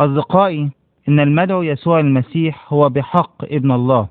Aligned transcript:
أصدقائي 0.00 0.70
إن 1.08 1.20
المدعو 1.20 1.62
يسوع 1.62 2.00
المسيح 2.00 2.72
هو 2.72 2.88
بحق 2.88 3.44
ابن 3.44 3.70
الله 3.72 4.08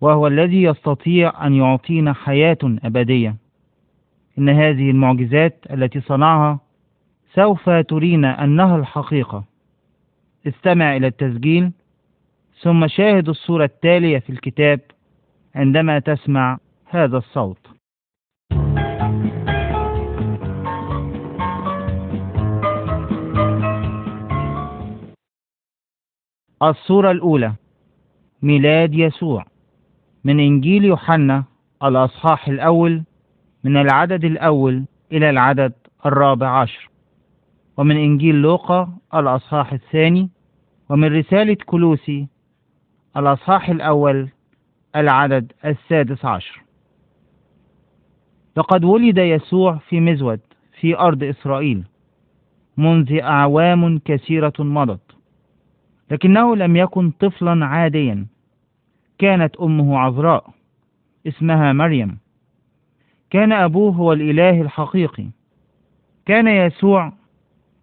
وهو 0.00 0.26
الذي 0.26 0.62
يستطيع 0.62 1.46
أن 1.46 1.54
يعطينا 1.54 2.12
حياة 2.12 2.58
أبدية. 2.64 3.36
إن 4.38 4.48
هذه 4.48 4.90
المعجزات 4.90 5.64
التي 5.70 6.00
صنعها 6.00 6.58
سوف 7.34 7.70
ترينا 7.70 8.44
أنها 8.44 8.76
الحقيقة. 8.76 9.44
استمع 10.46 10.96
إلى 10.96 11.06
التسجيل 11.06 11.70
ثم 12.60 12.86
شاهد 12.86 13.28
الصورة 13.28 13.64
التالية 13.64 14.18
في 14.18 14.30
الكتاب 14.30 14.80
عندما 15.54 15.98
تسمع 15.98 16.58
هذا 16.86 17.18
الصوت. 17.18 17.71
الصورة 26.62 27.10
الأولى 27.10 27.54
ميلاد 28.42 28.94
يسوع. 28.94 29.44
من 30.24 30.40
إنجيل 30.40 30.84
يوحنا 30.84 31.44
الأصحاح 31.82 32.48
الأول 32.48 33.02
من 33.64 33.76
العدد 33.76 34.24
الأول 34.24 34.84
إلى 35.12 35.30
العدد 35.30 35.72
الرابع 36.06 36.48
عشر. 36.60 36.90
ومن 37.76 37.96
إنجيل 37.96 38.34
لوقا 38.34 38.92
الأصحاح 39.14 39.72
الثاني 39.72 40.30
ومن 40.88 41.18
رسالة 41.18 41.56
كلوسي 41.66 42.28
الأصحاح 43.16 43.68
الأول 43.68 44.28
العدد 44.96 45.52
السادس 45.64 46.24
عشر. 46.24 46.62
لقد 48.56 48.84
ولد 48.84 49.18
يسوع 49.18 49.78
في 49.88 50.00
مزود 50.00 50.40
في 50.80 50.98
أرض 50.98 51.24
إسرائيل 51.24 51.84
منذ 52.76 53.20
أعوام 53.20 53.98
كثيرة 53.98 54.52
مضت. 54.58 55.21
لكنه 56.12 56.56
لم 56.56 56.76
يكن 56.76 57.10
طفلا 57.10 57.66
عاديا. 57.66 58.26
كانت 59.18 59.56
أمه 59.56 59.98
عذراء 59.98 60.50
اسمها 61.26 61.72
مريم. 61.72 62.18
كان 63.30 63.52
أبوه 63.52 63.94
هو 63.94 64.12
الإله 64.12 64.60
الحقيقي. 64.60 65.26
كان 66.26 66.48
يسوع 66.48 67.12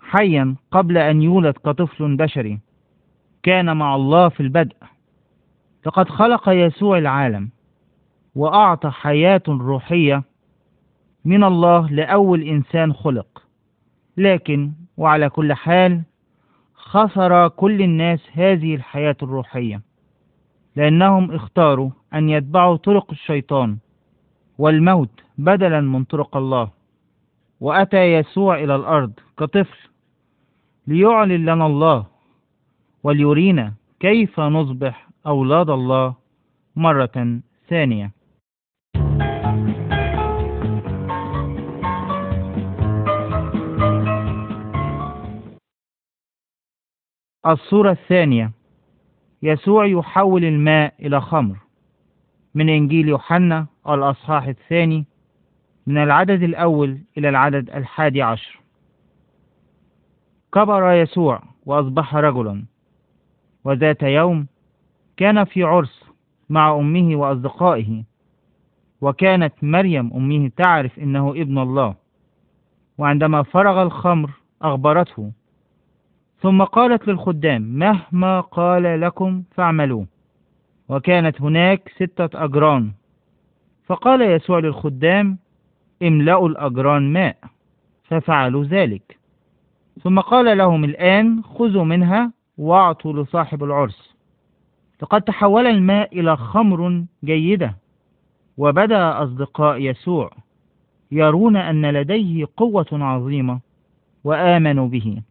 حيا 0.01 0.55
قبل 0.71 0.97
أن 0.97 1.21
يولد 1.21 1.53
كطفل 1.53 2.15
بشري. 2.15 2.59
كان 3.43 3.77
مع 3.77 3.95
الله 3.95 4.29
في 4.29 4.39
البدء. 4.39 4.75
لقد 5.85 6.09
خلق 6.09 6.49
يسوع 6.49 6.97
العالم 6.97 7.49
وأعطى 8.35 8.89
حياة 8.89 9.43
روحية 9.47 10.23
من 11.25 11.43
الله 11.43 11.89
لأول 11.89 12.41
إنسان 12.41 12.93
خلق. 12.93 13.43
لكن 14.17 14.71
وعلى 14.97 15.29
كل 15.29 15.53
حال 15.53 16.01
خسر 16.89 17.47
كل 17.47 17.81
الناس 17.81 18.19
هذه 18.33 18.75
الحياة 18.75 19.15
الروحية 19.23 19.81
لأنهم 20.75 21.31
اختاروا 21.31 21.91
أن 22.13 22.29
يتبعوا 22.29 22.77
طرق 22.77 23.11
الشيطان 23.11 23.77
والموت 24.57 25.09
بدلا 25.37 25.81
من 25.81 26.03
طرق 26.03 26.37
الله. 26.37 26.69
وأتى 27.59 28.13
يسوع 28.13 28.63
إلى 28.63 28.75
الأرض 28.75 29.11
كطفل 29.37 29.89
ليعلن 30.87 31.45
لنا 31.45 31.65
الله 31.65 32.05
وليرينا 33.03 33.73
كيف 33.99 34.39
نصبح 34.39 35.09
أولاد 35.27 35.69
الله 35.69 36.15
مرة 36.75 37.39
ثانية. 37.67 38.11
الصورة 47.45 47.91
الثانية. 47.91 48.51
يسوع 49.43 49.85
يحول 49.85 50.45
الماء 50.45 50.93
إلى 50.99 51.21
خمر. 51.21 51.57
من 52.55 52.69
إنجيل 52.69 53.07
يوحنا 53.07 53.67
الأصحاح 53.89 54.43
الثاني 54.43 55.05
من 55.87 55.97
العدد 55.97 56.43
الأول 56.43 56.99
إلى 57.17 57.29
العدد 57.29 57.69
الحادي 57.69 58.21
عشر. 58.21 58.59
كبر 60.53 60.91
يسوع 60.91 61.41
وأصبح 61.65 62.15
رجلا. 62.15 62.65
وذات 63.63 64.03
يوم 64.03 64.47
كان 65.17 65.43
في 65.43 65.63
عرس 65.63 66.03
مع 66.49 66.75
أمه 66.75 67.15
وأصدقائه. 67.15 68.03
وكانت 69.01 69.53
مريم 69.61 70.13
أمه 70.13 70.51
تعرف 70.57 70.99
إنه 70.99 71.31
ابن 71.31 71.57
الله. 71.57 71.95
وعندما 72.97 73.43
فرغ 73.43 73.81
الخمر 73.83 74.31
أخبرته 74.61 75.31
ثم 76.41 76.63
قالت 76.63 77.07
للخدام 77.07 77.61
مهما 77.61 78.41
قال 78.41 79.01
لكم 79.01 79.43
فاعملوه 79.51 80.05
وكانت 80.89 81.41
هناك 81.41 81.91
ستة 81.95 82.43
أجران. 82.43 82.91
فقال 83.85 84.21
يسوع 84.21 84.59
للخدام 84.59 85.37
املأوا 86.03 86.49
الأجران 86.49 87.13
ماء. 87.13 87.37
ففعلوا 88.03 88.63
ذلك. 88.63 89.17
ثم 90.03 90.19
قال 90.19 90.57
لهم 90.57 90.83
الآن 90.83 91.43
خذوا 91.43 91.83
منها 91.83 92.31
واعطوا 92.57 93.13
لصاحب 93.13 93.63
العرس. 93.63 94.15
لقد 95.01 95.21
تحول 95.21 95.67
الماء 95.67 96.19
إلى 96.19 96.37
خمر 96.37 97.05
جيدة. 97.23 97.75
وبدأ 98.57 99.23
أصدقاء 99.23 99.81
يسوع 99.81 100.31
يرون 101.11 101.55
أن 101.55 101.85
لديه 101.85 102.45
قوة 102.57 102.87
عظيمة 102.91 103.59
وآمنوا 104.23 104.87
به. 104.87 105.21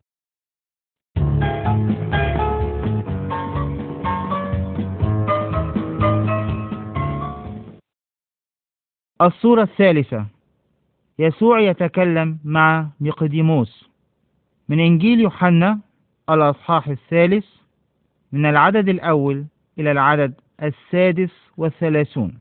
الصورة 9.22 9.62
الثالثة. 9.62 10.26
يسوع 11.18 11.60
يتكلم 11.60 12.38
مع 12.44 12.86
نيقوديموس. 13.00 13.88
من 14.68 14.80
إنجيل 14.80 15.20
يوحنا 15.20 15.78
الأصحاح 16.30 16.88
الثالث 16.88 17.46
من 18.32 18.46
العدد 18.46 18.88
الأول 18.88 19.44
إلى 19.78 19.92
العدد 19.92 20.34
السادس 20.62 21.30
والثلاثون. 21.56 22.38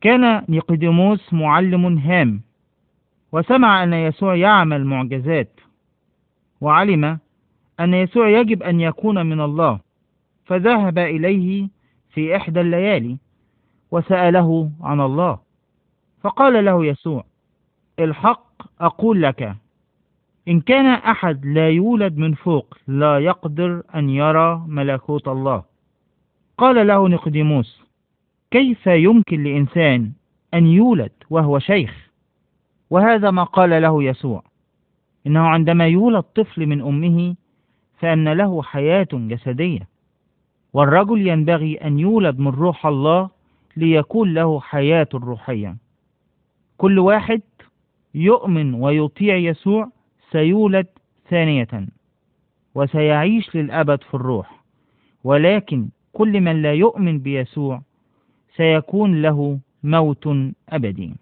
كان 0.00 0.44
نيقوديموس 0.48 1.32
معلم 1.32 1.98
هام 1.98 2.40
وسمع 3.32 3.82
أن 3.82 3.92
يسوع 3.92 4.34
يعمل 4.34 4.84
معجزات 4.84 5.60
وعلم 6.60 7.18
أن 7.80 7.94
يسوع 7.94 8.28
يجب 8.28 8.62
أن 8.62 8.80
يكون 8.80 9.26
من 9.26 9.40
الله 9.40 9.80
فذهب 10.44 10.98
إليه 10.98 11.68
في 12.10 12.36
إحدى 12.36 12.60
الليالي. 12.60 13.16
وسأله 13.90 14.70
عن 14.80 15.00
الله. 15.00 15.38
فقال 16.22 16.64
له 16.64 16.86
يسوع 16.86 17.24
الحق 17.98 18.46
أقول 18.80 19.22
لك 19.22 19.56
إن 20.48 20.60
كان 20.60 20.86
أحد 20.86 21.46
لا 21.46 21.68
يولد 21.70 22.16
من 22.16 22.34
فوق 22.34 22.74
لا 22.88 23.18
يقدر 23.18 23.82
أن 23.94 24.10
يرى 24.10 24.64
ملكوت 24.68 25.28
الله. 25.28 25.62
قال 26.58 26.86
له 26.86 27.08
نقديموس 27.08 27.82
كيف 28.50 28.86
يمكن 28.86 29.42
لإنسان 29.42 30.12
أن 30.54 30.66
يولد 30.66 31.12
وهو 31.30 31.58
شيخ؟ 31.58 32.10
وهذا 32.90 33.30
ما 33.30 33.44
قال 33.44 33.82
له 33.82 34.02
يسوع 34.02 34.42
إنه 35.26 35.40
عندما 35.40 35.86
يولد 35.86 36.22
طفل 36.22 36.66
من 36.66 36.80
أمه 36.80 37.34
فأن 37.98 38.28
له 38.28 38.62
حياة 38.62 39.08
جسدية. 39.12 39.88
والرجل 40.72 41.28
ينبغي 41.28 41.74
أن 41.76 41.98
يولد 41.98 42.38
من 42.38 42.48
روح 42.48 42.86
الله 42.86 43.30
ليكون 43.76 44.34
له 44.34 44.60
حياة 44.60 45.08
روحية. 45.14 45.76
كل 46.76 46.98
واحد 46.98 47.42
يؤمن 48.14 48.74
ويطيع 48.74 49.36
يسوع 49.36 49.90
سيولد 50.30 50.86
ثانية 51.30 51.86
وسيعيش 52.74 53.56
للأبد 53.56 54.02
في 54.02 54.14
الروح. 54.14 54.64
ولكن 55.24 55.88
كل 56.12 56.40
من 56.40 56.62
لا 56.62 56.74
يؤمن 56.74 57.18
بيسوع 57.18 57.82
سيكون 58.56 59.22
له 59.22 59.60
موت 59.82 60.26
أبدي. 60.68 61.14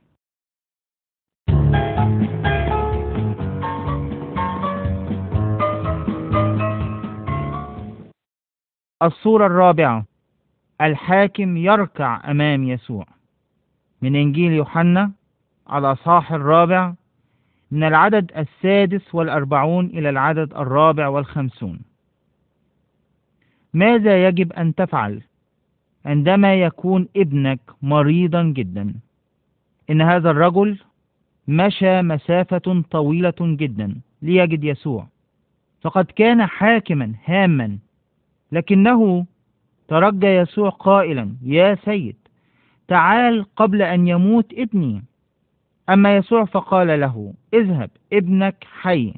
الصورة 9.02 9.46
الرابعة. 9.46 10.13
الحاكم 10.84 11.56
يركع 11.56 12.30
أمام 12.30 12.64
يسوع. 12.64 13.06
من 14.02 14.16
إنجيل 14.16 14.52
يوحنا 14.52 15.12
على 15.66 15.96
صاح 15.96 16.32
الرابع 16.32 16.94
من 17.70 17.84
العدد 17.84 18.32
السادس 18.36 19.14
والأربعون 19.14 19.86
إلى 19.86 20.10
العدد 20.10 20.54
الرابع 20.54 21.08
والخمسون. 21.08 21.80
ماذا 23.74 24.28
يجب 24.28 24.52
أن 24.52 24.74
تفعل 24.74 25.22
عندما 26.04 26.54
يكون 26.54 27.08
ابنك 27.16 27.60
مريضا 27.82 28.42
جدا؟ 28.42 28.94
إن 29.90 30.02
هذا 30.02 30.30
الرجل 30.30 30.78
مشى 31.48 32.02
مسافة 32.02 32.82
طويلة 32.90 33.34
جدا 33.40 33.94
ليجد 34.22 34.64
يسوع. 34.64 35.06
فقد 35.82 36.04
كان 36.04 36.46
حاكما 36.46 37.14
هاما 37.24 37.78
لكنه 38.52 39.26
ترجى 39.88 40.26
يسوع 40.26 40.68
قائلا 40.70 41.36
يا 41.42 41.74
سيد 41.84 42.16
تعال 42.88 43.46
قبل 43.56 43.82
أن 43.82 44.08
يموت 44.08 44.52
ابني. 44.52 45.04
أما 45.88 46.16
يسوع 46.16 46.44
فقال 46.44 47.00
له 47.00 47.34
اذهب 47.54 47.90
ابنك 48.12 48.64
حي. 48.80 49.14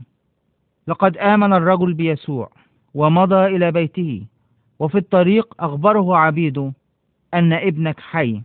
لقد 0.89 1.17
آمن 1.17 1.53
الرجل 1.53 1.95
بيسوع 1.95 2.51
ومضى 2.95 3.47
إلى 3.47 3.71
بيته 3.71 4.27
وفي 4.79 4.99
الطريق 4.99 5.55
أخبره 5.61 6.17
عبيده 6.17 6.73
أن 7.35 7.53
ابنك 7.53 8.01
حي. 8.01 8.43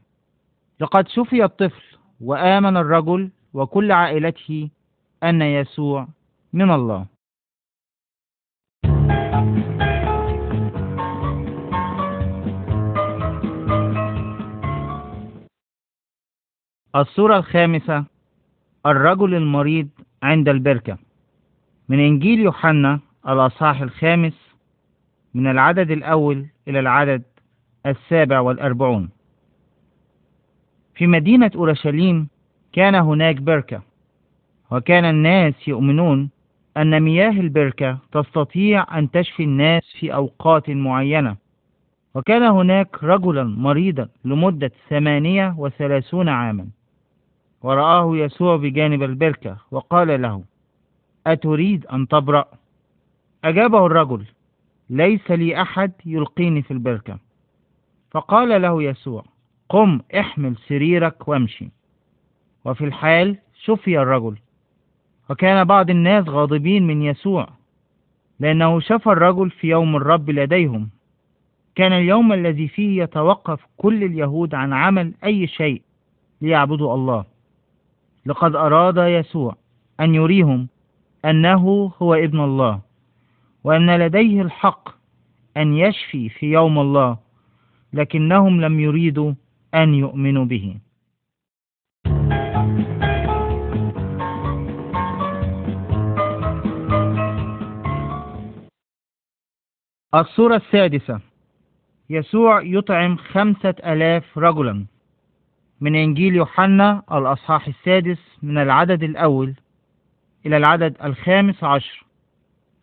لقد 0.80 1.08
شفي 1.08 1.44
الطفل 1.44 1.98
وآمن 2.22 2.78
الرجل 2.78 3.30
وكل 3.54 3.92
عائلته 3.92 4.70
أن 5.24 5.42
يسوع 5.42 6.08
من 6.54 6.72
الله. 6.72 7.06
الصورة 16.96 17.38
الخامسة 17.38 18.06
الرجل 18.86 19.36
المريض 19.36 19.88
عند 20.24 20.50
البركة. 20.50 20.98
من 21.90 22.00
إنجيل 22.00 22.40
يوحنا 22.40 23.00
الأصحاح 23.28 23.82
الخامس 23.82 24.34
من 25.34 25.48
العدد 25.48 25.92
الأول 25.92 26.46
إلى 26.68 26.80
العدد 26.80 27.24
السابع 27.86 28.40
والأربعون. 28.40 29.10
في 30.96 31.08
مدينة 31.08 31.52
أورشليم 31.56 32.28
كان 32.74 32.96
هناك 32.96 33.36
بركة 33.36 33.82
وكان 34.72 35.06
الناس 35.06 35.68
يؤمنون 35.68 36.30
أن 36.78 37.00
مياه 37.00 37.32
البركة 37.32 37.98
تستطيع 38.12 38.98
أن 38.98 39.12
تشفي 39.12 39.44
الناس 39.44 39.84
في 40.00 40.14
أوقات 40.14 40.70
معينة. 40.70 41.36
وكان 42.16 42.44
هناك 42.44 43.04
رجلا 43.04 43.44
مريضا 43.44 44.08
لمدة 44.26 44.72
ثمانية 44.90 45.56
وثلاثون 45.58 46.30
عاما. 46.30 46.68
ورآه 47.63 48.18
يسوع 48.18 48.56
بجانب 48.56 49.04
البركة 49.04 49.58
وقال 49.72 50.22
له 50.22 50.44
أتريد 51.28 51.86
أن 51.86 52.08
تبرأ؟ 52.08 52.46
أجابه 53.44 53.86
الرجل 53.86 54.25
ليس 54.90 55.31
لي 55.31 55.62
أحد 55.62 55.92
يلقيني 56.06 56.62
في 56.62 56.72
البركة. 56.72 57.19
فقال 58.12 58.62
له 58.62 58.84
يسوع 58.84 59.24
قم 59.69 60.00
احمل 60.19 60.56
سريرك 60.56 61.28
وامشي. 61.28 61.69
وفي 62.66 62.86
الحال 62.86 63.38
شفي 63.63 64.00
الرجل 64.00 64.38
وكان 65.30 65.63
بعض 65.63 65.90
الناس 65.90 66.28
غاضبين 66.30 66.88
من 66.88 67.02
يسوع 67.02 67.50
لأنه 68.40 68.80
شفى 68.80 69.08
الرجل 69.08 69.50
في 69.50 69.68
يوم 69.68 69.96
الرب 69.96 70.30
لديهم. 70.30 70.90
كان 71.75 71.94
اليوم 71.94 72.34
الذي 72.34 72.68
فيه 72.68 73.04
يتوقف 73.04 73.66
كل 73.78 74.04
اليهود 74.04 74.56
عن 74.56 74.74
عمل 74.74 75.13
أي 75.24 75.48
شيء 75.48 75.81
ليعبدوا 76.42 76.94
الله. 76.94 77.31
لقد 78.26 78.56
أراد 78.56 78.98
يسوع 78.98 79.56
أن 80.00 80.16
يريهم 80.16 80.68
أنه 81.26 81.92
هو 82.02 82.14
ابن 82.14 82.40
الله 82.40 82.82
وأن 83.64 83.96
لديه 83.96 84.42
الحق 84.42 84.90
أن 85.58 85.74
يشفي 85.74 86.30
في 86.30 86.46
يوم 86.46 86.80
الله 86.80 87.18
لكنهم 87.94 88.62
لم 88.62 88.80
يريدوا 88.80 89.34
أن 89.76 89.94
يؤمنوا 89.94 90.46
به. 90.46 90.78
الصورة 100.16 100.56
السادسة. 100.56 101.20
يسوع 102.10 102.62
يطعم 102.62 103.18
خمسة 103.18 103.76
ألاف 103.86 104.38
رجلا. 104.38 104.86
من 105.81 105.95
إنجيل 105.95 106.36
يوحنا 106.36 107.04
الأصحاح 107.12 107.68
السادس 107.68 108.19
من 108.44 108.57
العدد 108.57 109.04
الأول 109.04 109.54
إلى 110.45 110.57
العدد 110.57 110.95
الخامس 111.04 111.63
عشر 111.63 112.06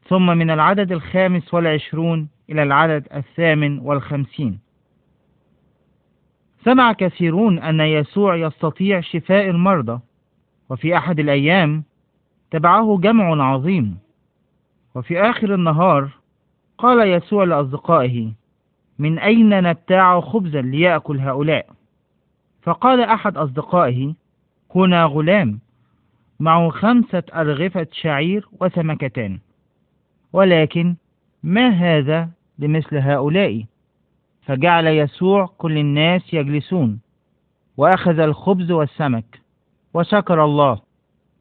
ثم 0.08 0.26
من 0.26 0.50
العدد 0.50 0.92
الخامس 0.92 1.54
والعشرون 1.54 2.28
إلى 2.50 2.62
العدد 2.62 3.06
الثامن 3.14 3.78
والخمسين. 3.78 4.58
سمع 6.64 6.92
كثيرون 6.92 7.58
أن 7.58 7.80
يسوع 7.80 8.36
يستطيع 8.36 9.00
شفاء 9.00 9.50
المرضى 9.50 10.00
وفي 10.70 10.96
أحد 10.96 11.20
الأيام 11.20 11.84
تبعه 12.50 12.98
جمع 13.02 13.52
عظيم. 13.52 13.98
وفي 14.94 15.20
آخر 15.20 15.54
النهار 15.54 16.10
قال 16.78 17.08
يسوع 17.08 17.44
لأصدقائه 17.44 18.32
من 18.98 19.18
أين 19.18 19.62
نبتاع 19.62 20.20
خبزا 20.20 20.60
ليأكل 20.60 21.18
هؤلاء؟ 21.18 21.77
فقال 22.68 23.00
أحد 23.00 23.36
أصدقائه 23.36 24.14
هنا 24.74 25.04
غلام 25.04 25.60
معه 26.40 26.68
خمسة 26.68 27.22
أرغفة 27.34 27.86
شعير 27.92 28.48
وسمكتان 28.60 29.38
ولكن 30.32 30.96
ما 31.42 31.68
هذا 31.68 32.30
لمثل 32.58 32.96
هؤلاء؟ 32.96 33.64
فجعل 34.42 34.86
يسوع 34.86 35.46
كل 35.58 35.78
الناس 35.78 36.34
يجلسون 36.34 37.00
وأخذ 37.76 38.18
الخبز 38.18 38.70
والسمك 38.70 39.40
وشكر 39.94 40.44
الله 40.44 40.80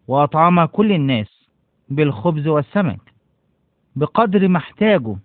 وأطعم 0.08 0.66
كل 0.66 0.92
الناس 0.92 1.48
بالخبز 1.90 2.48
والسمك 2.48 3.14
بقدر 3.96 4.48
ما 4.48 4.58
احتاجوا. 4.58 5.16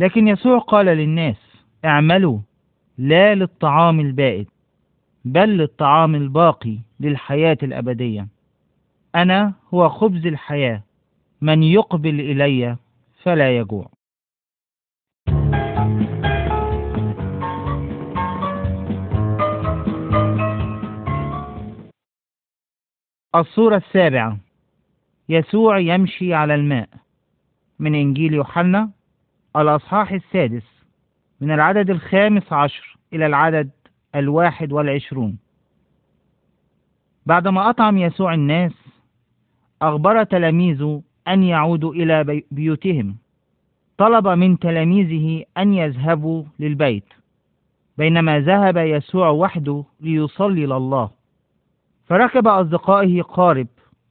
لكن 0.00 0.28
يسوع 0.28 0.58
قال 0.58 0.86
للناس 0.86 1.36
اعملوا 1.84 2.38
لا 2.98 3.34
للطعام 3.34 4.00
البائد 4.00 4.48
بل 5.24 5.48
للطعام 5.48 6.14
الباقي 6.14 6.78
للحياة 7.00 7.58
الأبدية. 7.62 8.28
أنا 9.14 9.54
هو 9.74 9.88
خبز 9.88 10.26
الحياة. 10.26 10.82
من 11.40 11.62
يقبل 11.62 12.20
إلي 12.20 12.76
فلا 13.22 13.58
يجوع. 13.58 13.90
الصورة 23.34 23.76
السابعة. 23.76 24.38
يسوع 25.28 25.78
يمشي 25.78 26.34
على 26.34 26.54
الماء. 26.54 26.88
من 27.78 27.94
إنجيل 27.94 28.34
يوحنا 28.34 28.90
الأصحاح 29.56 30.12
السادس 30.12 30.84
من 31.40 31.50
العدد 31.50 31.90
الخامس 31.90 32.52
عشر 32.52 32.96
إلى 33.12 33.26
العدد 33.26 33.70
الواحد 34.14 34.72
والعشرون. 34.72 35.38
بعدما 37.26 37.70
أطعم 37.70 37.98
يسوع 37.98 38.34
الناس 38.34 38.72
أخبر 39.82 40.24
تلاميذه 40.24 41.02
أن 41.28 41.42
يعودوا 41.42 41.94
إلى 41.94 42.42
بيوتهم. 42.50 43.16
طلب 43.98 44.28
من 44.28 44.58
تلاميذه 44.58 45.44
أن 45.58 45.74
يذهبوا 45.74 46.44
للبيت. 46.58 47.04
بينما 47.98 48.40
ذهب 48.40 48.76
يسوع 48.76 49.28
وحده 49.28 49.84
ليصلي 50.00 50.66
لله. 50.66 51.10
فركب 52.06 52.48
أصدقائه 52.48 53.22
قارب 53.22 53.66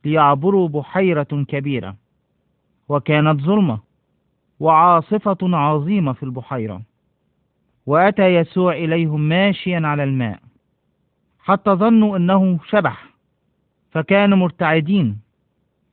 ليعبروا 0.06 0.68
بحيرة 0.68 1.46
كبيرة. 1.48 1.96
وكانت 2.90 3.42
ظلمة 3.42 3.80
وعاصفة 4.60 5.38
عظيمة 5.44 6.14
في 6.14 6.24
البحيرة. 6.24 6.82
وأتى 7.86 8.36
يسوع 8.36 8.74
إليهم 8.74 9.22
ماشيا 9.22 9.82
على 9.84 10.04
الماء 10.04 10.40
حتى 11.40 11.72
ظنوا 11.72 12.18
أنه 12.18 12.60
شبح 12.68 13.06
فكانوا 13.92 14.38
مرتعدين. 14.38 15.20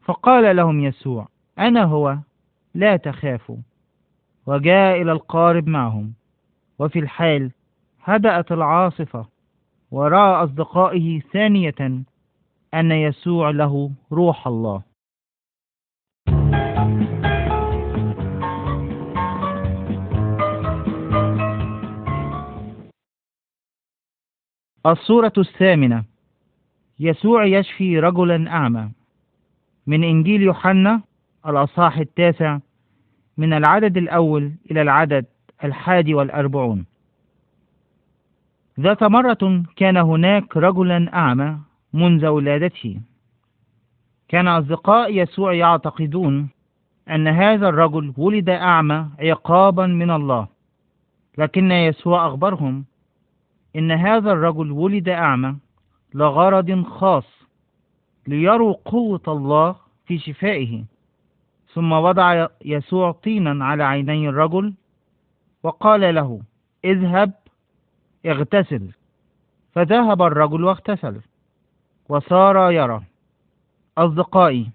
فقال 0.05 0.57
لهم 0.57 0.81
يسوع 0.81 1.29
أنا 1.59 1.85
هو 1.85 2.19
لا 2.75 2.97
تخافوا. 2.97 3.57
وجاء 4.47 5.03
إلى 5.03 5.13
القارب 5.13 5.69
معهم 5.69 6.13
وفي 6.79 6.99
الحال 6.99 7.51
هدأت 8.05 8.53
العاصفة 8.53 9.27
ورأى 9.91 10.45
أصدقائه 10.45 11.21
ثانية 11.21 12.03
أن 12.75 12.93
يسوع 12.93 13.51
له 13.51 13.91
روح 14.13 14.47
الله. 14.47 14.90
الصورة 24.87 25.33
الثامنة. 25.39 26.05
يسوع 27.01 27.45
يشفي 27.45 27.99
رجلا 27.99 28.51
أعمى. 28.51 28.91
من 29.87 30.05
إنجيل 30.05 30.43
يوحنا 30.43 31.01
الأصحاح 31.47 31.99
التاسع 31.99 32.59
من 33.37 33.53
العدد 33.53 33.97
الأول 33.97 34.53
إلى 34.71 34.83
العدد 34.83 35.27
الحادي 35.65 36.15
والأربعون. 36.15 36.85
ذات 38.81 39.03
مرة 39.03 39.65
كان 39.77 39.97
هناك 39.97 40.57
رجلا 40.57 41.15
أعمى 41.15 41.59
منذ 41.93 42.27
ولادته. 42.27 43.01
كان 44.29 44.49
أصدقاء 44.49 45.15
يسوع 45.17 45.55
يعتقدون 45.55 46.49
أن 47.11 47.29
هذا 47.29 47.69
الرجل 47.69 48.15
ولد 48.17 48.49
أعمى 48.49 49.07
عقابا 49.21 49.87
من 49.87 50.11
الله 50.11 50.49
لكن 51.39 51.73
يسوع 51.73 52.27
أخبرهم 52.27 52.85
إن 53.77 53.93
هذا 53.93 54.33
الرجل 54.33 54.71
ولد 54.71 55.09
أعمى 55.09 55.57
لغرض 56.15 56.83
خاص 56.83 57.27
ليروا 58.27 58.75
قوة 58.85 59.23
الله 59.29 59.77
في 60.07 60.19
شفائه 60.19 60.85
ثم 61.75 61.93
وضع 61.93 62.47
يسوع 62.65 63.13
طينا 63.13 63.65
على 63.65 63.85
عيني 63.85 64.29
الرجل 64.29 64.75
وقال 65.63 66.15
له 66.15 66.41
اذهب 66.85 67.33
اغتسل. 68.27 68.91
فذهب 69.73 70.23
الرجل 70.23 70.65
واغتسل 70.65 71.21
وصار 72.09 72.73
يرى 72.73 73.03
أصدقائي 73.99 74.71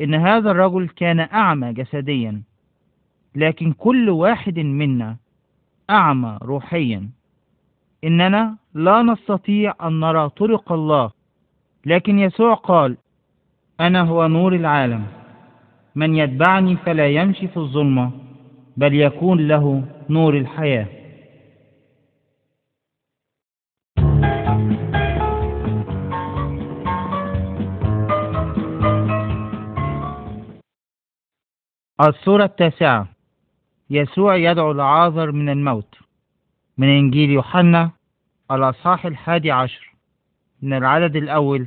إن 0.00 0.14
هذا 0.14 0.50
الرجل 0.50 0.88
كان 0.88 1.20
أعمى 1.20 1.72
جسديا 1.72 2.42
لكن 3.34 3.72
كل 3.72 4.10
واحد 4.10 4.58
منا 4.58 5.16
أعمى 5.90 6.38
روحيا. 6.42 7.10
إننا 8.04 8.56
لا 8.74 9.02
نستطيع 9.02 9.74
أن 9.82 10.00
نرى 10.00 10.28
طرق 10.28 10.72
الله. 10.72 11.10
لكن 11.86 12.18
يسوع 12.18 12.54
قال 12.54 12.96
أنا 13.80 14.02
هو 14.02 14.26
نور 14.26 14.54
العالم. 14.54 15.06
من 15.94 16.16
يتبعني 16.16 16.76
فلا 16.76 17.06
يمشي 17.06 17.48
في 17.48 17.56
الظلمة 17.56 18.10
بل 18.76 18.94
يكون 18.94 19.48
له 19.48 19.84
نور 20.10 20.38
الحياة. 20.38 20.86
السورة 32.00 32.44
التاسعة 32.44 33.08
يسوع 33.90 34.36
يدعو 34.36 34.72
لعازر 34.72 35.32
من 35.32 35.48
الموت. 35.48 36.01
من 36.82 36.88
إنجيل 36.88 37.30
يوحنا 37.30 37.90
الأصحاح 38.50 39.06
الحادي 39.06 39.50
عشر 39.50 39.94
من 40.62 40.72
العدد 40.72 41.16
الأول 41.16 41.66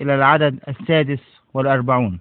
إلى 0.00 0.14
العدد 0.14 0.58
السادس 0.68 1.20
والأربعون. 1.54 2.20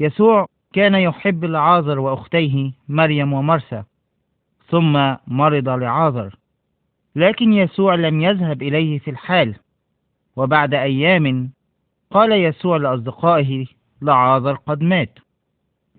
يسوع 0.00 0.46
كان 0.72 0.94
يحب 0.94 1.44
لعازر 1.44 1.98
وأختيه 1.98 2.72
مريم 2.88 3.32
ومرسى 3.32 3.82
ثم 4.68 5.14
مرض 5.26 5.68
لعازر 5.68 6.36
لكن 7.16 7.52
يسوع 7.52 7.94
لم 7.94 8.20
يذهب 8.20 8.62
إليه 8.62 8.98
في 8.98 9.10
الحال. 9.10 9.54
وبعد 10.36 10.74
أيام 10.74 11.50
قال 12.10 12.32
يسوع 12.32 12.76
لأصدقائه 12.76 13.66
لعازر 14.02 14.54
قد 14.54 14.82
مات 14.82 15.18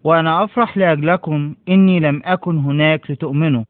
وأنا 0.03 0.43
أفرح 0.43 0.77
لأجلكم 0.77 1.55
إني 1.69 1.99
لم 1.99 2.21
أكن 2.25 2.57
هناك 2.57 3.11
لتؤمنوا. 3.11 3.63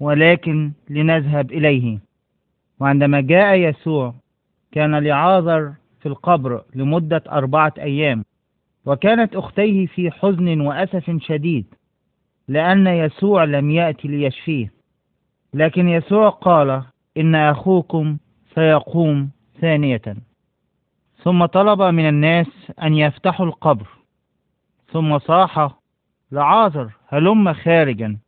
ولكن 0.00 0.72
لنذهب 0.90 1.52
إليه. 1.52 1.98
وعندما 2.80 3.20
جاء 3.20 3.54
يسوع 3.54 4.14
كان 4.72 4.94
لعازر 4.98 5.72
في 6.00 6.06
القبر 6.06 6.64
لمدة 6.74 7.22
أربعة 7.28 7.74
أيام 7.78 8.24
وكانت 8.86 9.36
أختيه 9.36 9.86
في 9.86 10.10
حزن 10.10 10.60
وأسف 10.60 11.16
شديد 11.20 11.66
لأن 12.48 12.86
يسوع 12.86 13.44
لم 13.44 13.70
يأتي 13.70 14.08
ليشفيه. 14.08 14.72
لكن 15.54 15.88
يسوع 15.88 16.28
قال 16.28 16.82
إن 17.16 17.34
أخوكم 17.34 18.16
سيقوم 18.54 19.30
ثانية. 19.60 20.02
ثم 21.22 21.46
طلب 21.46 21.82
من 21.82 22.08
الناس 22.08 22.46
أن 22.82 22.94
يفتحوا 22.94 23.46
القبر. 23.46 23.86
ثم 24.92 25.18
صاح 25.18 25.70
لعازر 26.32 26.90
هلم 27.08 27.52
خارجا. 27.52 28.18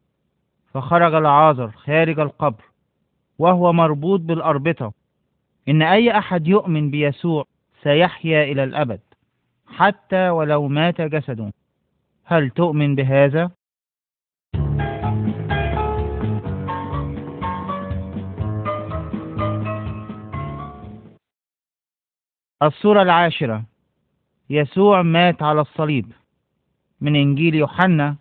فخرج 0.78 1.14
لعازر 1.14 1.70
خارج 1.70 2.20
القبر 2.20 2.64
وهو 3.38 3.72
مربوط 3.72 4.20
بالأربطة. 4.20 4.92
إن 5.68 5.82
أي 5.82 6.18
أحد 6.18 6.46
يؤمن 6.46 6.90
بيسوع 6.90 7.44
سيحيا 7.82 8.42
إلى 8.42 8.64
الأبد 8.64 9.00
حتى 9.66 10.28
ولو 10.30 10.68
مات 10.68 11.00
جسده. 11.00 11.52
هل 12.24 12.50
تؤمن 12.50 12.94
بهذا؟ 12.94 13.50
الصورة 22.62 23.02
العاشرة. 23.02 23.64
يسوع 24.50 25.02
مات 25.02 25.42
على 25.42 25.60
الصليب. 25.60 26.12
من 27.00 27.16
إنجيل 27.16 27.54
يوحنا 27.54 28.16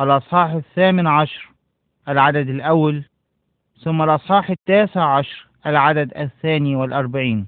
الأصحاح 0.00 0.50
الثامن 0.50 1.06
عشر. 1.06 1.57
العدد 2.08 2.48
الأول 2.48 3.04
ثم 3.82 4.02
الأصحاح 4.02 4.50
التاسع 4.50 5.16
عشر 5.16 5.46
العدد 5.66 6.16
الثاني 6.16 6.76
والأربعين. 6.76 7.46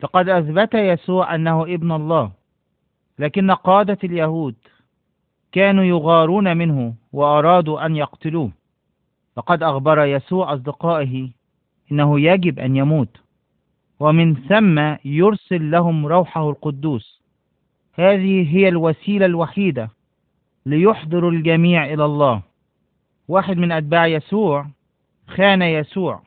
فقد 0.00 0.28
أثبت 0.28 0.74
يسوع 0.74 1.34
أنه 1.34 1.62
ابن 1.62 1.92
الله 1.92 2.32
لكن 3.18 3.50
قادة 3.50 3.98
اليهود 4.04 4.54
كانوا 5.52 5.84
يغارون 5.84 6.56
منه 6.56 6.94
وأرادوا 7.12 7.86
أن 7.86 7.96
يقتلوه. 7.96 8.50
فقد 9.36 9.62
أخبر 9.62 10.04
يسوع 10.04 10.54
أصدقائه 10.54 11.30
إنه 11.92 12.20
يجب 12.20 12.58
أن 12.58 12.76
يموت 12.76 13.16
ومن 14.00 14.34
ثم 14.34 14.96
يرسل 15.04 15.70
لهم 15.70 16.06
روحه 16.06 16.50
القدوس. 16.50 17.22
هذه 17.94 18.56
هي 18.56 18.68
الوسيلة 18.68 19.26
الوحيدة 19.26 19.90
ليحضر 20.66 21.28
الجميع 21.28 21.84
إلى 21.84 22.04
الله. 22.04 22.42
واحد 23.28 23.56
من 23.56 23.72
أتباع 23.72 24.06
يسوع 24.06 24.66
خان 25.26 25.62
يسوع 25.62 26.22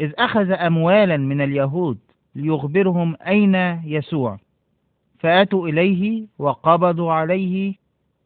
إذ 0.00 0.12
أخذ 0.18 0.50
أموالا 0.50 1.16
من 1.16 1.40
اليهود 1.40 1.98
ليخبرهم 2.34 3.16
أين 3.26 3.54
يسوع. 3.84 4.38
فأتوا 5.18 5.68
إليه 5.68 6.26
وقبضوا 6.38 7.12
عليه 7.12 7.74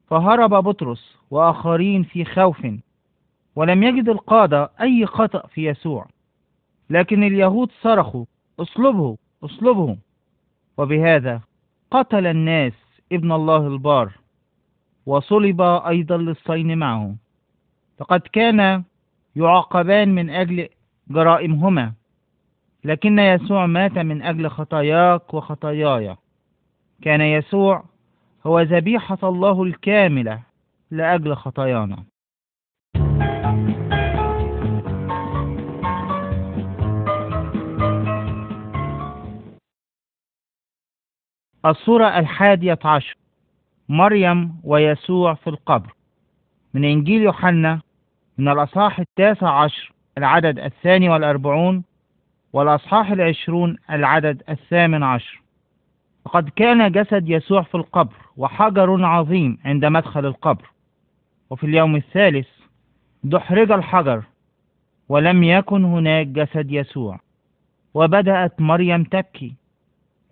فهرب 0.06 0.50
بطرس 0.50 1.16
وآخرين 1.30 2.02
في 2.02 2.24
خوف 2.24 2.66
ولم 3.56 3.82
يجد 3.82 4.08
القادة 4.08 4.70
أي 4.80 5.06
خطأ 5.06 5.46
في 5.46 5.66
يسوع. 5.66 6.06
لكن 6.90 7.22
اليهود 7.22 7.70
صرخوا 7.82 8.24
اصلبه 8.60 9.16
اصلبه. 9.44 9.96
وبهذا 10.78 11.40
قتل 11.90 12.26
الناس 12.26 12.72
ابن 13.12 13.32
الله 13.32 13.66
البار 13.66 14.12
وصلب 15.06 15.60
أيضا 15.60 16.16
للصين 16.16 16.78
معه. 16.78 17.14
فقد 18.02 18.20
كان 18.20 18.84
يعاقبان 19.36 20.14
من 20.14 20.30
أجل 20.30 20.68
جرائمهما 21.08 21.92
لكن 22.84 23.18
يسوع 23.18 23.66
مات 23.66 23.98
من 23.98 24.22
أجل 24.22 24.48
خطاياك 24.48 25.34
وخطاياي. 25.34 26.16
كان 27.02 27.20
يسوع 27.20 27.84
هو 28.46 28.60
ذبيحة 28.60 29.18
الله 29.22 29.62
الكاملة 29.62 30.42
لأجل 30.90 31.34
خطايانا. 31.34 32.04
الصورة 41.66 42.18
الحادية 42.18 42.78
عشر. 42.84 43.16
مريم 43.88 44.60
ويسوع 44.64 45.34
في 45.34 45.50
القبر. 45.50 45.94
من 46.74 46.84
إنجيل 46.84 47.22
يوحنا 47.22 47.80
من 48.42 48.48
الأصحاح 48.48 49.00
التاسع 49.00 49.50
عشر 49.50 49.92
العدد 50.18 50.58
الثاني 50.58 51.08
والأربعون 51.08 51.84
والأصحاح 52.52 53.10
العشرون 53.10 53.76
العدد 53.90 54.42
الثامن 54.48 55.02
عشر. 55.02 55.42
وقد 56.24 56.48
كان 56.48 56.92
جسد 56.92 57.28
يسوع 57.28 57.62
في 57.62 57.74
القبر 57.74 58.16
وحجر 58.36 59.04
عظيم 59.04 59.58
عند 59.64 59.84
مدخل 59.84 60.26
القبر. 60.26 60.70
وفي 61.50 61.66
اليوم 61.66 61.96
الثالث 61.96 62.48
دحرج 63.24 63.72
الحجر 63.72 64.22
ولم 65.08 65.42
يكن 65.42 65.84
هناك 65.84 66.26
جسد 66.26 66.72
يسوع. 66.72 67.20
وبدأت 67.94 68.60
مريم 68.60 69.04
تبكي 69.04 69.54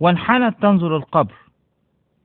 وانحنت 0.01 0.63
تنظر 0.63 0.97
القبر. 0.97 1.35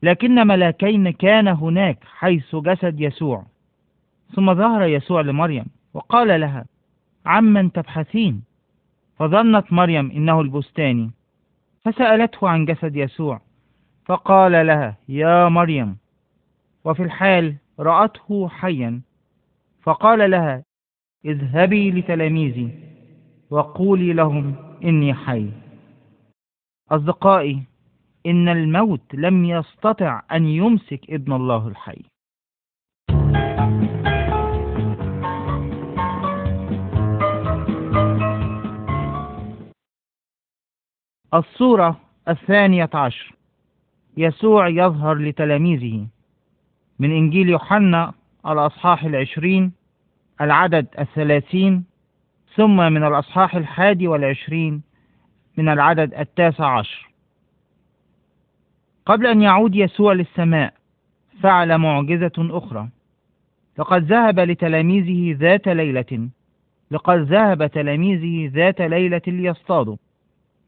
لكن 0.03 0.47
ملاكين 0.47 1.11
كان 1.11 1.47
هناك 1.47 1.97
حيث 2.17 2.55
جسد 2.55 3.01
يسوع. 3.01 3.45
ثم 4.35 4.53
ظهر 4.53 4.83
يسوع 4.83 5.21
لمريم. 5.21 5.74
وقال 5.95 6.41
لها 6.41 6.65
عمن 7.25 7.71
تبحثين؟ 7.71 8.43
فظنت 9.17 9.73
مريم 9.73 10.11
إنه 10.11 10.41
البستاني. 10.41 11.11
فسألته 11.85 12.49
عن 12.49 12.65
جسد 12.65 12.95
يسوع 12.95 13.41
فقال 14.05 14.67
لها 14.67 14.97
يا 15.09 15.49
مريم. 15.49 15.97
وفي 16.85 17.03
الحال 17.03 17.55
رأته 17.79 18.47
حيا 18.49 19.01
فقال 19.81 20.31
لها 20.31 20.63
اذهبي 21.25 21.91
لتلاميذي 21.91 22.79
وقولي 23.49 24.13
لهم 24.13 24.55
إني 24.83 25.13
حي. 25.13 25.49
أصدقائي 26.91 27.63
إن 28.25 28.49
الموت 28.49 29.15
لم 29.15 29.45
يستطع 29.45 30.21
أن 30.31 30.47
يمسك 30.47 31.09
ابن 31.09 31.33
الله 31.33 31.67
الحي. 31.67 32.01
الصورة 41.35 41.99
الثانية 42.27 42.89
عشر. 42.93 43.35
يسوع 44.17 44.67
يظهر 44.67 45.13
لتلاميذه. 45.13 46.07
من 46.99 47.11
إنجيل 47.11 47.49
يوحنا 47.49 48.13
الأصحاح 48.47 49.03
العشرين 49.03 49.71
العدد 50.41 50.87
الثلاثين 50.99 51.85
ثم 52.55 52.77
من 52.77 53.03
الأصحاح 53.03 53.55
الحادي 53.55 54.07
والعشرين 54.07 54.81
من 55.57 55.69
العدد 55.69 56.13
التاسع 56.13 56.77
عشر. 56.77 57.09
قبل 59.05 59.27
أن 59.27 59.41
يعود 59.41 59.75
يسوع 59.75 60.13
للسماء 60.13 60.73
فعل 61.41 61.77
معجزة 61.77 62.31
أخرى. 62.37 62.89
لقد 63.77 64.03
ذهب 64.03 64.39
لتلاميذه 64.39 65.37
ذات 65.39 65.67
ليلة. 65.67 66.29
لقد 66.91 67.19
ذهب 67.19 67.67
تلاميذه 67.67 68.51
ذات 68.53 68.81
ليلة 68.81 69.21
ليصطادوا. 69.27 69.95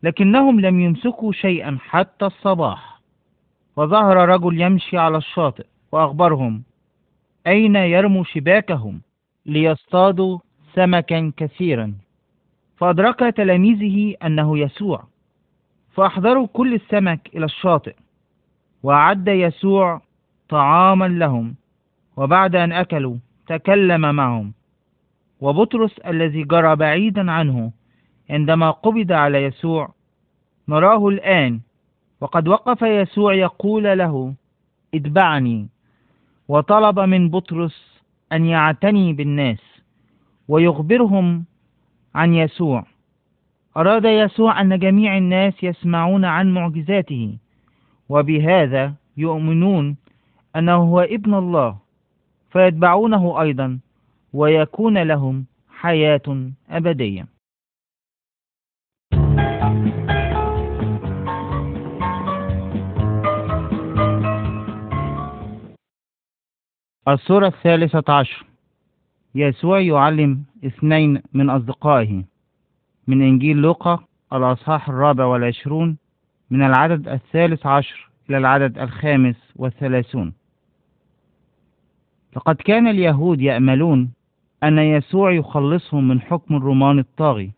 لكنهم 0.04 0.60
لم 0.60 0.80
يمسكوا 0.80 1.32
شيئا 1.32 1.77
حتى 1.82 2.25
الصباح. 2.25 3.01
وظهر 3.75 4.30
رجل 4.30 4.62
يمشي 4.62 4.98
على 4.98 5.18
الشاطئ 5.18 5.66
وأخبرهم 5.92 6.63
أين 7.48 7.75
يرموا 7.75 8.24
شباكهم 8.24 9.01
ليصطادوا 9.46 10.39
سمكا 10.74 11.32
كثيرا؟ 11.38 11.94
فأدرك 12.77 13.20
تلاميذه 13.20 14.16
أنه 14.25 14.58
يسوع. 14.58 15.04
فأحضروا 15.94 16.48
كل 16.54 16.74
السمك 16.74 17.30
إلى 17.36 17.46
الشاطئ. 17.46 17.96
وأعد 18.84 19.27
يسوع 19.27 20.01
طعاما 20.50 21.08
لهم. 21.08 21.56
وبعد 22.18 22.56
أن 22.56 22.72
أكلوا 22.72 23.16
تكلم 23.48 24.16
معهم. 24.16 24.54
وبطرس 25.42 26.00
الذي 26.00 26.44
جرى 26.44 26.75
بعيدا 26.75 27.32
عنه 27.32 27.72
عندما 28.30 28.72
قبض 28.72 29.12
على 29.12 29.44
يسوع 29.44 29.94
نراه 30.70 31.08
الآن 31.08 31.60
وقد 32.22 32.48
وقف 32.48 32.82
يسوع 32.82 33.34
يقول 33.34 33.84
له 33.84 34.34
اتبعني. 34.94 35.68
وطلب 36.48 37.00
من 37.00 37.30
بطرس 37.30 38.02
أن 38.32 38.46
يعتني 38.46 39.14
بالناس 39.14 39.82
ويخبرهم 40.48 41.46
عن 42.16 42.34
يسوع. 42.34 42.86
أراد 43.78 44.06
يسوع 44.06 44.62
أن 44.62 44.80
جميع 44.80 45.18
الناس 45.18 45.64
يسمعون 45.64 46.26
عن 46.26 46.54
معجزاته 46.54 47.38
وبهذا 48.10 48.94
يؤمنون 49.18 49.98
أنه 50.56 50.76
هو 50.76 51.00
ابن 51.00 51.34
الله 51.34 51.78
فيتبعونه 52.52 53.42
أيضا 53.42 53.80
ويكون 54.34 54.98
لهم 54.98 55.46
حياة 55.70 56.52
أبدية. 56.70 57.37
الصورة 67.08 67.48
الثالثة 67.48 68.14
عشر. 68.14 68.46
يسوع 69.36 69.80
يعلم 69.80 70.44
اثنين 70.66 71.22
من 71.34 71.50
أصدقائه. 71.50 72.24
من 73.08 73.22
إنجيل 73.22 73.58
لوقا 73.58 74.00
الأصحاح 74.34 74.90
الرابع 74.90 75.26
والعشرون 75.26 75.98
من 76.50 76.62
العدد 76.62 77.08
الثالث 77.08 77.65
عشر 77.65 78.10
إلى 78.30 78.38
العدد 78.38 78.80
الخامس 78.80 79.36
والثلاثون. 79.56 80.34
لقد 82.36 82.56
كان 82.56 82.88
اليهود 82.88 83.41
يأملون 83.41 84.12
أن 84.63 84.80
يسوع 84.80 85.32
يخلصهم 85.32 86.08
من 86.08 86.22
حكم 86.22 86.56
الرومان 86.56 87.00
الطاغي 87.00 87.52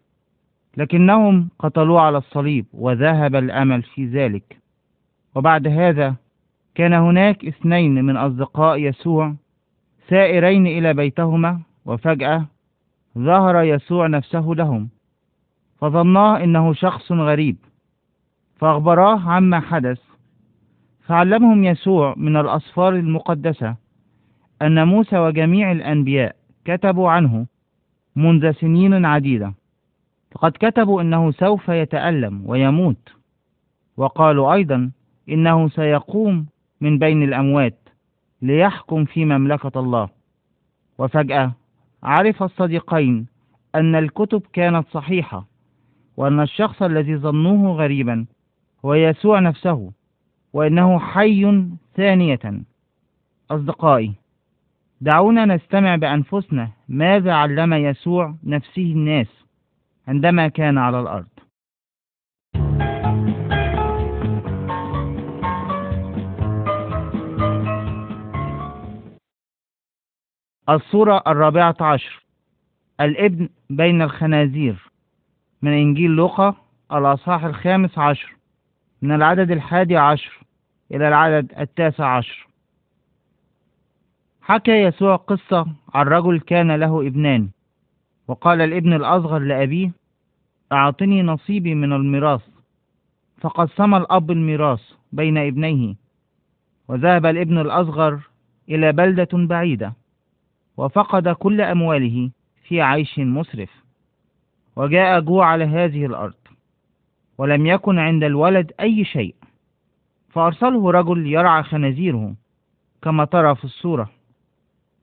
لكنهم 0.78 1.50
قتلوه 1.60 2.02
على 2.02 2.18
الصليب 2.18 2.66
وذهب 2.74 3.36
الأمل 3.36 3.84
في 3.84 4.06
ذلك. 4.06 4.58
وبعد 5.36 5.68
هذا 5.68 6.16
كان 6.76 6.94
هناك 6.94 7.46
اثنين 7.46 8.06
من 8.06 8.18
أصدقاء 8.18 8.78
يسوع 8.78 9.36
سائرين 10.10 10.68
إلى 10.68 10.94
بيتهما 10.94 11.60
وفجأة 11.86 12.46
ظهر 13.18 13.64
يسوع 13.64 14.08
نفسه 14.08 14.46
لهم 14.48 14.90
فظناه 15.82 16.44
إنه 16.44 16.74
شخص 16.74 17.12
غريب 17.12 17.58
فأخبراه 18.60 19.20
عما 19.30 19.60
حدث 19.60 20.00
فعلمهم 21.06 21.64
يسوع 21.64 22.14
من 22.18 22.38
الأسفار 22.38 22.96
المقدسة 22.96 23.76
أن 24.62 24.88
موسى 24.88 25.18
وجميع 25.18 25.72
الأنبياء 25.72 26.36
كتبوا 26.66 27.10
عنه 27.10 27.46
منذ 28.16 28.52
سنين 28.52 29.06
عديدة 29.06 29.54
فقد 30.32 30.52
كتبوا 30.52 31.02
إنه 31.02 31.32
سوف 31.32 31.70
يتألم 31.70 32.44
ويموت 32.46 33.14
وقالوا 33.98 34.54
أيضا 34.54 34.92
إنه 35.30 35.70
سيقوم 35.70 36.46
من 36.82 37.00
بين 37.00 37.24
الأموات 37.24 37.90
ليحكم 38.42 39.06
في 39.06 39.26
مملكة 39.26 39.80
الله. 39.80 40.10
وفجأة 40.98 41.52
عرف 42.04 42.44
الصديقين 42.44 43.28
أن 43.76 43.96
الكتب 43.96 44.44
كانت 44.54 44.88
صحيحة 44.88 45.48
وأن 46.18 46.40
الشخص 46.40 46.84
الذي 46.84 47.18
ظنوه 47.18 47.76
غريبا 47.78 48.26
هو 48.86 48.94
يسوع 48.94 49.40
نفسه 49.40 49.92
وإنه 50.54 51.00
حي 51.00 51.68
ثانية. 51.96 52.64
أصدقائي 53.52 54.14
دعونا 55.02 55.46
نستمع 55.46 55.96
بأنفسنا 55.96 56.70
ماذا 56.90 57.34
علم 57.34 57.74
يسوع 57.74 58.36
نفسه 58.44 58.82
الناس 58.82 59.28
عندما 60.08 60.48
كان 60.48 60.78
على 60.78 61.00
الأرض؟ 61.00 61.39
الصورة 70.70 71.24
الرابعة 71.28 71.76
عشر. 71.82 72.24
الابن 73.02 73.50
بين 73.70 74.02
الخنازير. 74.02 74.92
من 75.62 75.72
إنجيل 75.72 76.12
لوقا 76.12 76.56
الأصحاح 76.94 77.44
الخامس 77.44 77.98
عشر. 77.98 78.36
من 79.02 79.12
العدد 79.12 79.52
الحادي 79.52 79.98
عشر 79.98 80.40
إلى 80.92 81.08
العدد 81.08 81.52
التاسع 81.60 82.18
عشر. 82.18 82.48
حكى 84.42 84.72
يسوع 84.72 85.16
قصة 85.16 85.68
عن 85.94 86.06
رجل 86.06 86.40
كان 86.40 86.72
له 86.72 87.08
ابنان. 87.08 87.50
وقال 88.28 88.62
الابن 88.62 88.94
الأصغر 88.94 89.40
لأبيه 89.40 89.92
أعطني 90.72 91.22
نصيبي 91.22 91.76
من 91.76 91.94
الميراث. 91.94 92.42
فقسم 93.42 93.96
الأب 93.96 94.32
الميراث 94.32 94.82
بين 95.12 95.38
ابنيه. 95.38 95.96
وذهب 96.88 97.26
الابن 97.26 97.58
الأصغر 97.58 98.20
إلى 98.70 98.92
بلدة 98.92 99.30
بعيدة. 99.34 99.99
وفقد 100.80 101.30
كل 101.30 101.62
أمواله 101.62 102.30
في 102.64 102.82
عيش 102.82 103.20
مسرف 103.20 103.70
وجاء 104.76 105.20
جوع 105.20 105.46
على 105.46 105.64
هذه 105.64 106.06
الأرض 106.06 106.34
ولم 107.38 107.66
يكن 107.66 108.00
عند 108.00 108.24
الولد 108.24 108.72
أي 108.80 109.06
شيء. 109.06 109.36
فأرسله 110.30 110.92
رجل 110.92 111.28
يرعى 111.28 111.64
خنازيره 111.64 112.36
كما 113.02 113.26
ترى 113.26 113.56
في 113.56 113.64
الصورة. 113.64 114.10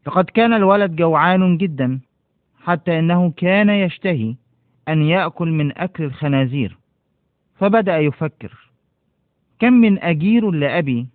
لقد 0.06 0.24
كان 0.24 0.52
الولد 0.52 0.96
جوعان 0.96 1.56
جدا 1.56 2.00
حتى 2.64 2.98
إنه 2.98 3.30
كان 3.36 3.70
يشتهي 3.70 4.34
أن 4.88 5.02
يأكل 5.02 5.48
من 5.48 5.78
أكل 5.78 6.04
الخنازير. 6.04 6.78
فبدأ 7.54 7.98
يفكر 7.98 8.70
كم 9.58 9.72
من 9.72 10.02
أجير 10.02 10.50
لأبي 10.50 11.06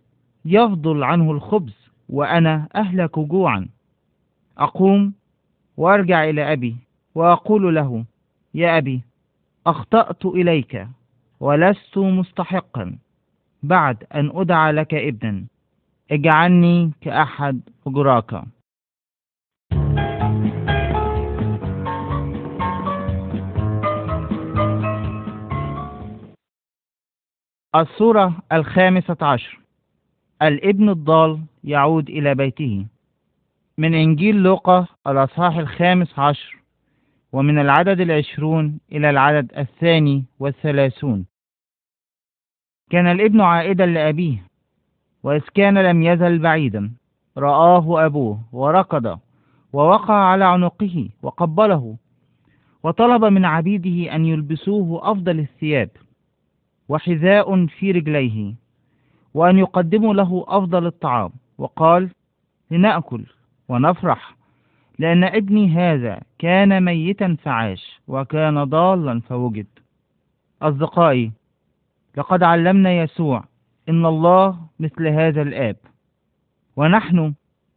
يفضل 0.45 1.03
عنه 1.03 1.31
الخبز 1.31 1.91
وأنا 2.09 2.67
أهلك 2.75 3.19
جوعا؟ 3.19 3.67
أقوم 4.57 5.13
وأرجع 5.77 6.23
إلى 6.29 6.53
أبي 6.53 6.75
وأقول 7.15 7.75
له 7.75 8.05
يا 8.53 8.77
أبي 8.77 9.01
أخطأت 9.67 10.25
إليك 10.25 10.87
ولست 11.39 11.97
مستحقا 11.97 12.97
بعد 13.63 14.03
أن 14.15 14.31
أدعى 14.33 14.71
لك 14.71 14.93
ابنا 14.93 15.45
اجعلني 16.11 16.91
كأحد 17.01 17.61
أجراك. 17.87 18.43
الصورة 27.75 28.33
الخامسة 28.51 29.17
عشر. 29.21 29.59
الابن 30.41 30.89
الضال 30.89 31.39
يعود 31.63 32.09
إلى 32.09 32.35
بيته. 32.35 32.85
من 33.81 33.93
إنجيل 33.93 34.35
لوقا 34.35 34.87
الأصحاح 35.07 35.57
الخامس 35.57 36.19
عشر 36.19 36.57
ومن 37.31 37.59
العدد 37.59 37.99
العشرون 37.99 38.79
إلى 38.91 39.09
العدد 39.09 39.51
الثاني 39.57 40.25
والثلاثون. 40.39 41.25
كان 42.89 43.07
الابن 43.07 43.41
عائدا 43.41 43.85
لأبيه 43.85 44.43
وإذ 45.23 45.41
كان 45.53 45.77
لم 45.77 46.03
يزل 46.03 46.39
بعيدا 46.39 46.91
رآه 47.37 48.05
أبوه 48.05 48.39
وركض 48.51 49.19
ووقع 49.73 50.13
على 50.13 50.45
عنقه 50.45 51.09
وقبله 51.23 51.97
وطلب 52.83 53.25
من 53.25 53.45
عبيده 53.45 54.15
أن 54.15 54.25
يلبسوه 54.25 55.11
أفضل 55.11 55.39
الثياب 55.39 55.89
وحذاء 56.89 57.65
في 57.65 57.91
رجليه 57.91 58.53
وأن 59.33 59.57
يقدموا 59.57 60.13
له 60.13 60.45
أفضل 60.47 60.85
الطعام 60.85 61.31
وقال 61.57 62.09
لنأكل. 62.71 63.25
ونفرح 63.71 64.35
لأن 64.99 65.23
ابني 65.23 65.69
هذا 65.69 66.19
كان 66.39 66.83
ميتا 66.85 67.37
فعاش 67.43 68.01
وكان 68.07 68.63
ضالا 68.63 69.19
فوجد. 69.19 69.67
أصدقائي 70.61 71.31
لقد 72.17 72.43
علمنا 72.43 72.93
يسوع 72.93 73.43
إن 73.89 74.05
الله 74.05 74.59
مثل 74.79 75.07
هذا 75.07 75.41
الآب 75.41 75.75
ونحن 76.75 77.33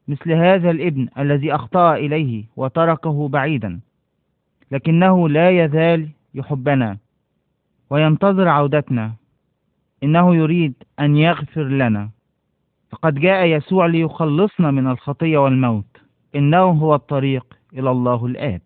مثل 0.09 0.33
هذا 0.33 0.71
الابن 0.71 1.09
الذي 1.19 1.55
أخطأ 1.55 1.95
إليه 1.95 2.45
وتركه 2.57 3.29
بعيدا 3.29 3.81
لكنه 4.71 5.29
لا 5.29 5.65
يزال 5.65 6.09
يحبنا 6.35 6.97
وينتظر 7.91 8.49
عودتنا. 8.49 9.13
إنه 10.03 10.35
يريد 10.37 10.75
أن 11.01 11.17
يغفر 11.17 11.65
لنا. 11.65 12.11
فقد 12.95 13.15
جاء 13.15 13.47
يسوع 13.47 13.87
ليخلصنا 13.87 14.71
من 14.71 14.87
الخطية 14.87 15.39
والموت. 15.39 15.97
إنه 16.35 16.71
هو 16.71 16.95
الطريق 16.95 17.47
إلى 17.73 17.91
الله 17.91 18.27
الآب. 18.27 18.61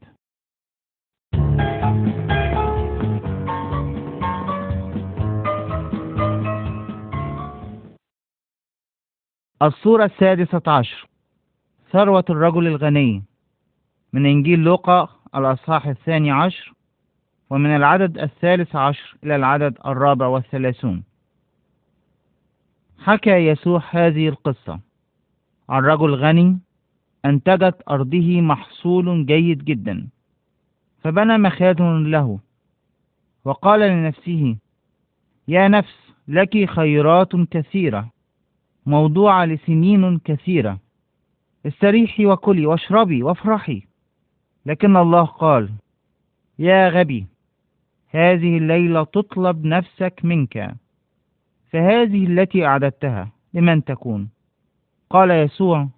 الصورة 9.63 10.05
السادسة 10.05 10.63
عشر. 10.67 11.09
ثروة 11.93 12.25
الرجل 12.31 12.67
الغني. 12.67 13.25
من 14.13 14.27
إنجيل 14.27 14.59
لوقا 14.59 15.09
الأصحاح 15.35 15.87
الثاني 15.87 16.31
عشر 16.31 16.73
ومن 17.51 17.77
العدد 17.77 18.19
الثالث 18.19 18.77
عشر 18.77 19.17
إلى 19.25 19.37
العدد 19.37 19.79
الرابع 19.87 20.27
والثلاثون. 20.27 21.08
حكى 23.09 23.31
يسوع 23.31 23.83
هذه 23.91 24.29
القصة. 24.29 24.81
عن 25.69 25.83
رجل 25.83 26.15
غني 26.15 26.59
أنتجت 27.25 27.83
أرضه 27.91 28.41
محصول 28.41 29.27
جيد 29.27 29.65
جدا 29.65 30.09
فبنى 31.03 31.39
مخازن 31.39 32.11
له 32.11 32.39
وقال 33.45 33.81
لنفسه 33.81 34.57
يا 35.49 35.69
نفس 35.69 35.97
لك 36.29 36.71
خيرات 36.71 37.37
كثيرة 37.37 38.11
موضوعة 38.87 39.45
لسنين 39.45 40.19
كثيرة 40.19 40.79
استريحي 41.67 42.27
وكلي 42.27 42.67
واشربي 42.67 43.23
وافرحي. 43.23 43.83
لكن 44.67 44.97
الله 44.97 45.25
قال 45.25 45.71
يا 46.59 46.89
غبي 46.89 47.27
هذه 48.09 48.59
الليلة 48.59 49.05
تطلب 49.05 49.65
نفسك 49.65 50.21
منك. 50.25 50.75
فهذه 51.71 52.27
التي 52.27 52.67
أعددتها 52.67 53.33
لمن 53.55 53.85
تكون؟ 53.85 54.29
قال 55.11 55.31
يسوع 55.31 55.89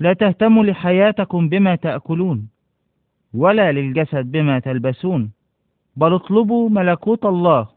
لا 0.00 0.12
تهتموا 0.12 0.64
لحياتكم 0.64 1.48
بما 1.48 1.74
تأكلون 1.76 2.48
ولا 3.34 3.72
للجسد 3.72 4.32
بما 4.32 4.58
تلبسون 4.58 5.30
بل 5.96 6.14
اطلبوا 6.14 6.70
ملكوت 6.70 7.24
الله 7.24 7.68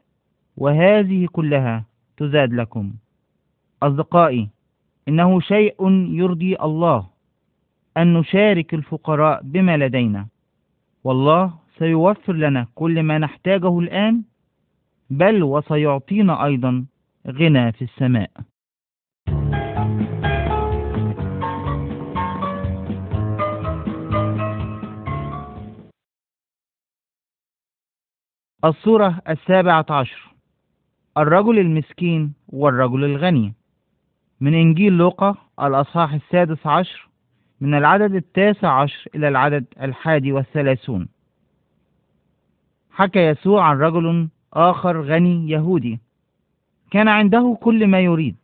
وهذه 0.57 1.27
كلها 1.31 1.85
تزاد 2.17 2.53
لكم. 2.53 2.93
أصدقائي 3.83 4.49
إنه 5.07 5.39
شيء 5.39 5.89
يرضي 6.11 6.55
الله 6.61 7.07
أن 7.97 8.13
نشارك 8.13 8.73
الفقراء 8.73 9.41
بما 9.43 9.77
لدينا 9.77 10.27
والله 11.03 11.53
سيوفر 11.77 12.33
لنا 12.33 12.67
كل 12.75 13.03
ما 13.03 13.17
نحتاجه 13.17 13.79
الآن 13.79 14.23
بل 15.09 15.43
وسيعطينا 15.43 16.45
أيضا 16.45 16.85
غنى 17.27 17.71
في 17.71 17.81
السماء. 17.81 18.31
الصورة 28.65 29.21
السابعة 29.29 29.85
عشر. 29.89 30.35
الرجل 31.17 31.59
المسكين 31.59 32.33
والرجل 32.47 33.03
الغني. 33.03 33.53
من 34.41 34.53
إنجيل 34.53 34.93
لوقا 34.93 35.35
الأصحاح 35.61 36.13
السادس 36.13 36.67
عشر 36.67 37.09
من 37.61 37.73
العدد 37.73 38.15
التاسع 38.15 38.81
عشر 38.81 39.09
إلى 39.15 39.27
العدد 39.27 39.65
الحادي 39.81 40.31
والثلاثون. 40.31 41.07
حكى 42.91 43.19
يسوع 43.19 43.63
عن 43.63 43.77
رجل 43.77 44.29
آخر 44.53 45.01
غني 45.01 45.49
يهودي. 45.49 45.99
كان 46.91 47.07
عنده 47.07 47.57
كل 47.61 47.87
ما 47.87 47.99
يريد 47.99 48.35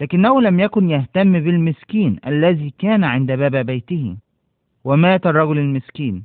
لكنه 0.00 0.40
لم 0.40 0.60
يكن 0.60 0.90
يهتم 0.90 1.32
بالمسكين 1.32 2.18
الذي 2.26 2.74
كان 2.78 3.04
عند 3.04 3.32
باب 3.32 3.56
بيته. 3.56 4.16
ومات 4.84 5.26
الرجل 5.26 5.58
المسكين 5.58 6.24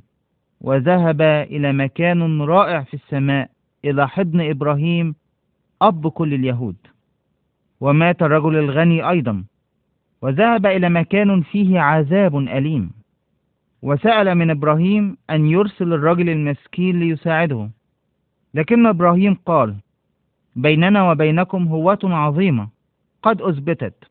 وذهب 0.60 1.22
إلى 1.22 1.72
مكان 1.72 2.42
رائع 2.42 2.82
في 2.82 2.94
السماء 2.94 3.50
إلى 3.84 4.08
حضن 4.08 4.40
إبراهيم 4.40 5.14
أب 5.82 6.08
كل 6.08 6.34
اليهود. 6.34 6.76
ومات 7.80 8.22
الرجل 8.22 8.56
الغني 8.56 9.10
أيضا 9.10 9.44
وذهب 10.22 10.66
إلى 10.66 10.88
مكان 10.88 11.42
فيه 11.42 11.80
عذاب 11.80 12.36
أليم. 12.36 12.90
وسأل 13.82 14.34
من 14.34 14.50
إبراهيم 14.50 15.16
أن 15.30 15.46
يرسل 15.46 15.92
الرجل 15.92 16.30
المسكين 16.30 17.00
ليساعده 17.00 17.70
لكن 18.54 18.86
إبراهيم 18.86 19.34
قال 19.34 19.76
بيننا 20.56 21.10
وبينكم 21.10 21.68
هوة 21.68 21.98
عظيمة. 22.04 22.68
قد 23.22 23.42
أثبتت. 23.42 24.04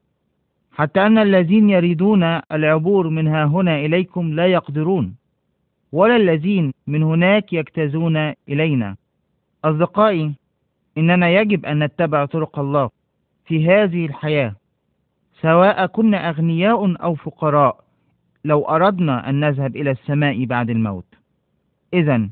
حتى 0.72 1.06
أن 1.06 1.18
الذين 1.18 1.70
يريدون 1.70 2.24
العبور 2.52 3.10
من 3.10 3.28
ها 3.28 3.46
هنا 3.46 3.80
إليكم 3.80 4.34
لا 4.34 4.48
يقدرون 4.48 5.16
ولا 5.92 6.16
الذين 6.16 6.74
من 6.88 7.04
هناك 7.04 7.54
يجتازون 7.54 8.18
إلينا. 8.50 8.96
أصدقائي 9.66 10.34
إننا 10.98 11.30
يجب 11.30 11.66
أن 11.66 11.84
نتبع 11.84 12.26
طرق 12.26 12.60
الله 12.60 12.90
في 13.46 13.68
هذه 13.68 14.06
الحياة 14.06 14.56
سواء 15.42 15.86
كنا 15.86 16.30
أغنياء 16.30 17.04
أو 17.04 17.16
فقراء 17.16 17.84
لو 18.46 18.64
أردنا 18.64 19.30
أن 19.30 19.40
نذهب 19.40 19.76
إلى 19.76 19.92
السماء 19.92 20.46
بعد 20.46 20.70
الموت. 20.70 21.06
إذا 21.94 22.30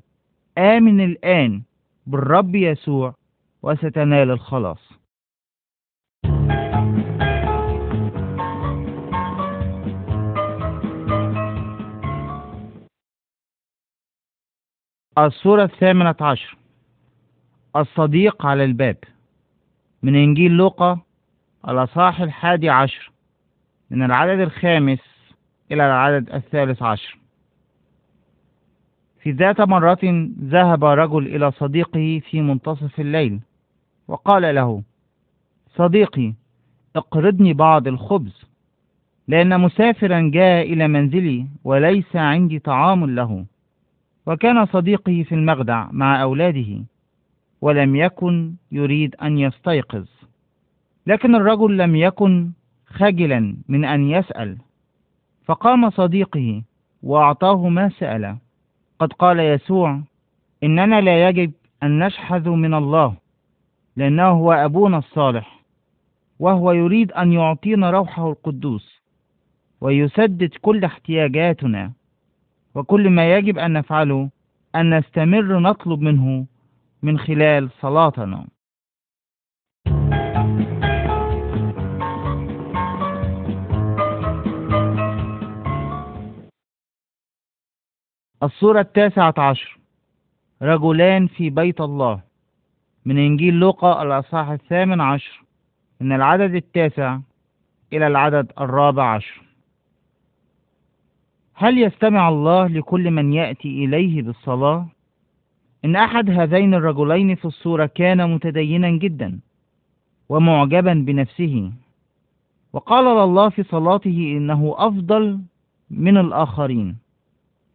آمن 0.58 1.04
الآن 1.04 1.62
بالرب 2.08 2.56
يسوع 2.56 3.14
وستنال 3.66 4.32
الخلاص. 4.32 4.94
الصورة 15.18 15.64
الثامنة 15.64 16.16
عشر. 16.22 16.58
الصديق 17.76 18.46
على 18.46 18.64
الباب. 18.64 18.98
من 20.04 20.16
إنجيل 20.16 20.52
لوقا 20.52 21.00
الأصحاح 21.68 22.22
الحادي 22.22 22.70
عشر. 22.70 23.12
من 23.90 24.04
العدد 24.04 24.40
الخامس 24.40 25.00
إلى 25.72 25.86
العدد 25.86 26.30
الثالث 26.30 26.84
عشر. 26.84 27.18
في 29.20 29.32
ذات 29.32 29.62
مرة 29.62 30.30
ذهب 30.40 30.86
رجل 30.86 31.36
إلى 31.36 31.52
صديقه 31.52 32.22
في 32.30 32.42
منتصف 32.42 33.00
الليل. 33.00 33.40
وقال 34.08 34.56
له 34.56 34.84
صديقي 35.76 36.34
اقرضني 36.96 37.54
بعض 37.54 37.88
الخبز 37.88 38.46
لأن 39.28 39.60
مسافرا 39.62 40.32
جاء 40.34 40.74
إلى 40.74 40.88
منزلي 40.88 41.48
وليس 41.64 42.16
عندي 42.16 42.60
طعام 42.60 43.06
له 43.06 43.46
وكان 44.26 44.66
صديقي 44.66 45.24
في 45.24 45.36
المخدع 45.36 45.88
مع 45.92 46.22
أولاده 46.22 46.84
ولم 47.62 47.96
يكن 47.96 48.54
يريد 48.72 49.16
أن 49.16 49.38
يستيقظ. 49.38 50.06
لكن 51.08 51.36
الرجل 51.36 51.78
لم 51.78 51.96
يكن 51.96 52.52
خجلا 52.88 53.58
من 53.68 53.86
أن 53.86 54.10
يسأل. 54.10 54.58
فقام 55.46 55.90
صديقه 55.90 56.62
وأعطاه 57.04 57.70
ما 57.70 57.90
سأل. 57.90 58.38
قد 59.00 59.14
قال 59.14 59.40
يسوع 59.40 60.00
إننا 60.64 61.02
لا 61.02 61.30
يجب 61.30 61.52
أن 61.84 62.00
نشحذ 62.00 62.50
من 62.50 62.74
الله. 62.74 63.16
لأنه 63.96 64.30
هو 64.30 64.52
أبونا 64.52 64.98
الصالح 64.98 65.64
وهو 66.40 66.72
يريد 66.72 67.12
أن 67.12 67.32
يعطينا 67.32 67.92
روحه 67.92 68.30
القدوس 68.30 69.02
ويسدد 69.82 70.54
كل 70.62 70.84
احتياجاتنا 70.84 71.92
وكل 72.76 73.10
ما 73.10 73.36
يجب 73.36 73.58
أن 73.58 73.74
نفعله 73.74 74.30
أن 74.76 74.98
نستمر 74.98 75.60
نطلب 75.60 76.02
منه 76.02 76.46
من 77.04 77.20
خلال 77.20 77.70
صلاتنا. 77.82 78.48
الصورة 88.44 88.80
التاسعة 88.80 89.34
عشر 89.38 89.80
رجلان 90.62 91.28
في 91.28 91.50
بيت 91.50 91.82
الله. 91.82 92.35
من 93.06 93.18
إنجيل 93.18 93.54
لوقا 93.54 94.04
الأصحاح 94.04 94.50
الثامن 94.50 95.02
عشر 95.02 95.44
من 96.02 96.12
العدد 96.12 96.56
التاسع 96.56 97.20
إلى 97.94 98.08
العدد 98.08 98.52
الرابع 98.60 99.14
عشر 99.14 99.42
هل 101.54 101.78
يستمع 101.78 102.30
الله 102.30 102.68
لكل 102.68 103.12
من 103.12 103.34
يأتي 103.34 103.86
إليه 103.86 104.22
بالصلاة؟ 104.22 104.88
إن 105.86 105.96
أحد 105.96 106.30
هذين 106.30 106.74
الرجلين 106.74 107.36
في 107.36 107.46
الصورة 107.46 107.86
كان 107.86 108.34
متدينا 108.34 108.90
جدا 108.90 109.40
ومعجبا 110.30 110.94
بنفسه 110.94 111.72
وقال 112.74 113.08
الله 113.08 113.50
في 113.50 113.64
صلاته 113.64 114.34
إنه 114.38 114.76
أفضل 114.78 115.40
من 115.90 116.18
الآخرين 116.18 116.98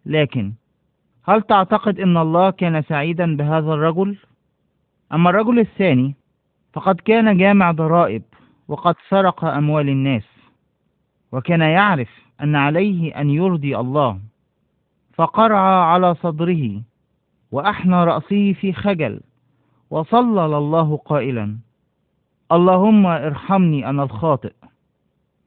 لكن 0.07 0.53
هل 1.25 1.43
تعتقد 1.43 2.01
أن 2.01 2.17
الله 2.17 2.51
كان 2.51 2.83
سعيدا 2.83 3.37
بهذا 3.37 3.73
الرجل؟ 3.73 4.17
أما 5.13 5.31
الرجل 5.31 5.59
الثاني 5.59 6.15
فقد 6.73 7.01
كان 7.01 7.39
جامع 7.39 7.71
ضرائب 7.71 8.23
وقد 8.69 8.95
سرق 9.09 9.45
أموال 9.45 9.89
الناس 9.89 10.27
وكان 11.33 11.61
يعرف 11.61 12.09
أن 12.43 12.57
عليه 12.57 13.21
أن 13.21 13.31
يرضي 13.31 13.77
الله 13.77 14.21
فقرع 15.13 15.85
على 15.85 16.15
صدره 16.15 16.83
وأحنى 17.53 18.05
رأسه 18.05 18.53
في 18.53 18.73
خجل 18.73 19.21
وصلى 19.91 20.45
الله 20.59 20.97
قائلا 20.97 21.59
اللهم 22.53 23.07
ارحمني 23.07 23.91
أنا 23.91 24.03
الخاطئ. 24.03 24.53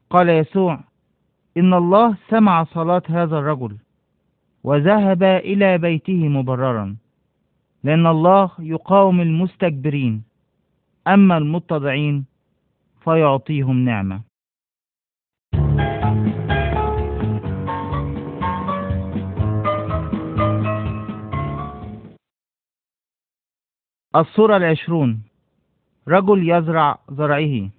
قال 0.10 0.30
يسوع 0.30 0.80
إن 1.58 1.74
الله 1.74 2.18
سمع 2.30 2.64
صلاة 2.64 3.02
هذا 3.10 3.38
الرجل 3.40 3.78
وذهب 4.64 5.24
إلى 5.24 5.78
بيته 5.78 6.28
مبررا. 6.28 6.96
لأن 7.84 8.08
الله 8.08 8.52
يقاوم 8.60 9.22
المستكبرين. 9.22 10.24
أما 11.08 11.38
المتضعين 11.38 12.26
فيعطيهم 13.04 13.86
نعمة. 13.86 14.22
الصورة 24.16 24.58
العشرون. 24.58 25.24
رجل 26.08 26.50
يزرع 26.50 27.00
زرعه. 27.10 27.70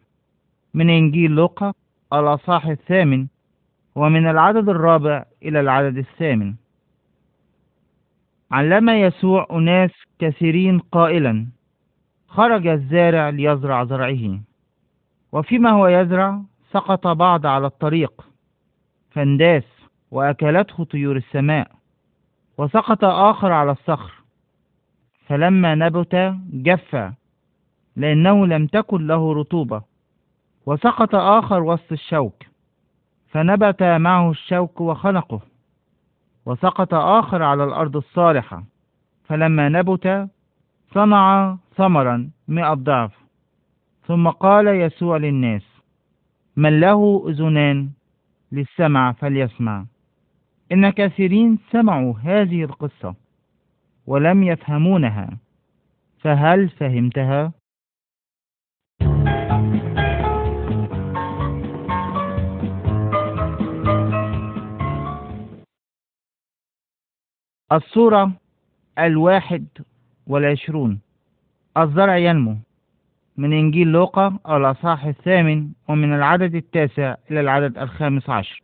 من 0.74 0.90
إنجيل 0.90 1.30
لوقا 1.30 1.74
الأصحاح 2.12 2.66
الثامن 2.66 3.26
ومن 3.94 4.26
العدد 4.26 4.68
الرابع 4.68 5.24
إلى 5.42 5.60
العدد 5.60 5.96
الثامن. 5.98 6.54
علم 8.54 8.88
يسوع 8.88 9.46
أناس 9.50 9.90
كثيرين 10.18 10.78
قائلا 10.78 11.46
خرج 12.28 12.66
الزارع 12.66 13.28
ليزرع 13.28 13.84
زرعه. 13.84 14.40
وفيما 15.32 15.70
هو 15.70 15.86
يزرع 15.86 16.42
سقط 16.70 17.06
بعض 17.06 17.46
على 17.46 17.66
الطريق 17.66 18.28
فانداس 19.10 19.64
وأكلته 20.10 20.84
طيور 20.84 21.16
السماء 21.16 21.70
وسقط 22.58 23.04
آخر 23.04 23.52
على 23.52 23.72
الصخر. 23.72 24.12
فلما 25.26 25.74
نبت 25.74 26.36
جف 26.52 27.12
لأنه 27.96 28.46
لم 28.46 28.66
تكن 28.66 29.06
له 29.06 29.32
رطوبة 29.34 29.82
وسقط 30.66 31.14
آخر 31.14 31.62
وسط 31.62 31.92
الشوك. 31.92 32.42
فنبت 33.28 33.82
معه 33.82 34.30
الشوك 34.30 34.80
وخنقه. 34.80 35.53
وسقط 36.46 36.94
آخر 36.94 37.42
على 37.42 37.64
الأرض 37.64 37.96
الصالحة 37.96 38.64
فلما 39.24 39.68
نبت 39.68 40.28
صنع 40.94 41.56
ثمرا 41.76 42.30
مئة 42.48 42.74
ضعف 42.74 43.12
ثم 44.06 44.28
قال 44.28 44.66
يسوع 44.66 45.16
للناس 45.16 45.62
من 46.56 46.80
له 46.80 47.24
أذنان 47.28 47.90
للسمع 48.52 49.12
فليسمع 49.12 49.84
إن 50.72 50.90
كثيرين 50.90 51.58
سمعوا 51.70 52.14
هذه 52.22 52.64
القصة 52.64 53.14
ولم 54.06 54.42
يفهمونها 54.42 55.38
فهل 56.20 56.68
فهمتها؟ 56.68 57.52
الصورة 67.74 68.32
الواحد 68.98 69.66
والعشرون. 70.26 71.00
الزرع 71.76 72.16
ينمو 72.16 72.56
من 73.36 73.52
إنجيل 73.52 73.88
لوقا 73.88 74.38
الأصحاح 74.48 75.04
الثامن 75.04 75.68
ومن 75.88 76.14
العدد 76.14 76.54
التاسع 76.54 77.14
إلى 77.30 77.40
العدد 77.40 77.78
الخامس 77.78 78.30
عشر. 78.30 78.62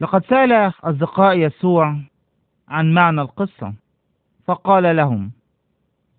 لقد 0.00 0.24
سأل 0.24 0.52
أصدقاء 0.84 1.38
يسوع 1.38 1.96
عن 2.68 2.94
معنى 2.94 3.20
القصة 3.20 3.74
فقال 4.46 4.96
لهم 4.96 5.30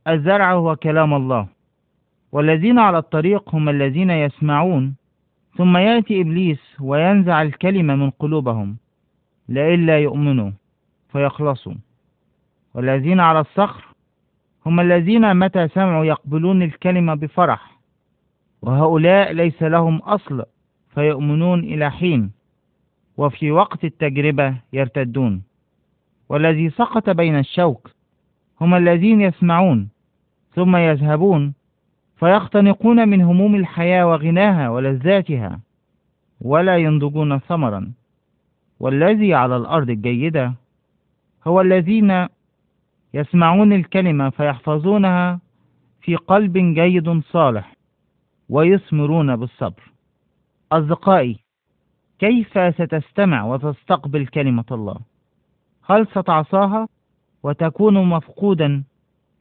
الزرع 0.08 0.54
هو 0.54 0.76
كلام 0.76 1.14
الله 1.14 1.48
والذين 2.32 2.80
على 2.80 2.98
الطريق 2.98 3.56
هم 3.56 3.70
الذين 3.70 4.10
يسمعون 4.10 4.96
ثم 5.58 5.78
يأتي 5.78 6.22
إبليس 6.22 6.60
وينزع 6.80 7.42
الكلمة 7.42 7.96
من 7.96 8.10
قلوبهم 8.10 8.78
لئلا 9.50 10.00
يؤمنوا. 10.00 10.52
فيخلصوا. 11.14 11.74
والذين 12.74 13.20
على 13.20 13.40
الصخر 13.40 13.84
هم 14.66 14.80
الذين 14.80 15.36
متى 15.36 15.68
سمعوا 15.68 16.06
يقبلون 16.06 16.62
الكلمة 16.64 17.14
بفرح. 17.14 17.72
وهؤلاء 18.62 19.32
ليس 19.32 19.64
لهم 19.64 19.98
أصل 19.98 20.44
فيؤمنون 20.94 21.60
إلى 21.60 21.92
حين 21.92 22.32
وفي 23.18 23.52
وقت 23.52 23.84
التجربة 23.84 24.56
يرتدون. 24.74 25.44
والذي 26.30 26.70
سقط 26.70 27.10
بين 27.10 27.40
الشوك 27.40 27.92
هم 28.62 28.74
الذين 28.74 29.22
يسمعون 29.22 29.90
ثم 30.56 30.76
يذهبون 30.76 31.54
فيختنقون 32.16 33.10
من 33.10 33.22
هموم 33.22 33.56
الحياة 33.56 34.08
وغناها 34.08 34.70
ولذاتها 34.70 35.60
ولا 36.42 36.78
ينضجون 36.78 37.40
ثمرا. 37.40 37.92
والذي 38.80 39.34
على 39.34 39.58
الأرض 39.58 39.90
الجيدة 39.90 40.54
هو 41.48 41.62
الذين 41.62 42.28
يسمعون 43.14 43.74
الكلمة 43.74 44.30
فيحفظونها 44.30 45.40
في 46.02 46.16
قلب 46.16 46.58
جيد 46.58 47.22
صالح 47.22 47.76
ويثمرون 48.50 49.36
بالصبر. 49.36 49.92
أصدقائي 50.72 51.40
كيف 52.20 52.76
ستستمع 52.76 53.44
وتستقبل 53.44 54.28
كلمة 54.28 54.66
الله؟ 54.72 55.00
هل 55.86 56.08
ستعصاها 56.08 56.88
وتكون 57.44 58.10
مفقودا 58.10 58.84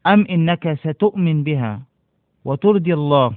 أم 0.07 0.27
إنك 0.31 0.75
ستؤمن 0.75 1.43
بها 1.43 1.83
وترضي 2.45 2.95
الله؟ 2.95 3.37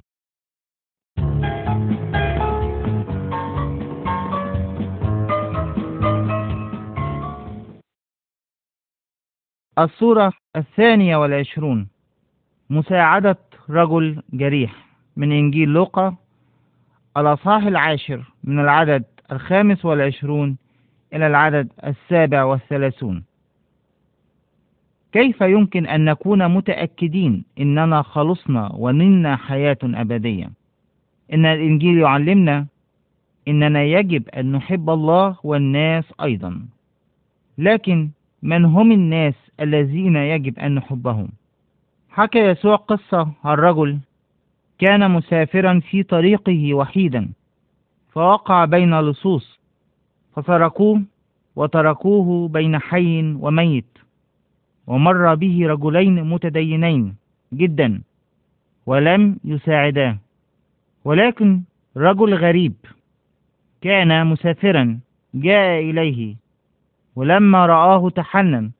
الصورة 9.79 10.33
الثانية 10.55 11.17
والعشرون. 11.17 11.87
مساعدة 12.69 13.37
رجل 13.69 14.21
جريح 14.33 14.87
من 15.17 15.31
إنجيل 15.31 15.69
لوقا 15.69 16.15
الأصحاح 17.17 17.63
العاشر 17.63 18.31
من 18.43 18.59
العدد 18.59 19.03
الخامس 19.31 19.85
والعشرون 19.85 20.57
إلى 21.13 21.27
العدد 21.27 21.69
السابع 21.85 22.43
والثلاثون. 22.43 23.23
كيف 25.11 25.41
يمكن 25.41 25.87
أن 25.87 26.05
نكون 26.05 26.47
متأكدين 26.47 27.43
إننا 27.59 28.01
خلصنا 28.01 28.71
ونلنا 28.73 29.35
حياة 29.35 29.77
أبدية؟ 29.83 30.51
إن 31.33 31.45
الإنجيل 31.45 31.97
يعلمنا 31.97 32.65
إننا 33.47 33.83
يجب 33.83 34.29
أن 34.29 34.51
نحب 34.51 34.89
الله 34.89 35.37
والناس 35.43 36.13
أيضا. 36.21 36.65
لكن 37.57 38.09
من 38.41 38.65
هم 38.65 38.91
الناس 38.91 39.44
الذين 39.59 40.15
يجب 40.15 40.59
أن 40.59 40.75
نحبهم. 40.75 41.27
حكى 42.09 42.39
يسوع 42.39 42.75
قصة 42.75 43.31
عن 43.43 43.57
رجل 43.57 43.99
كان 44.79 45.11
مسافرا 45.11 45.79
في 45.79 46.03
طريقه 46.03 46.73
وحيدا 46.73 47.29
فوقع 48.11 48.65
بين 48.65 48.99
لصوص 48.99 49.59
فتركوه 50.35 51.01
وتركوه 51.55 52.47
بين 52.47 52.79
حي 52.79 53.35
وميت 53.39 53.97
ومر 54.87 55.35
به 55.35 55.67
رجلين 55.67 56.23
متدينين 56.23 57.15
جدا 57.53 58.01
ولم 58.85 59.37
يساعداه. 59.45 60.17
ولكن 61.05 61.61
رجل 61.97 62.33
غريب 62.33 62.73
كان 63.81 64.27
مسافرا 64.27 64.99
جاء 65.33 65.79
إليه 65.79 66.35
ولما 67.15 67.65
رآه 67.65 68.09
تحنن 68.09 68.71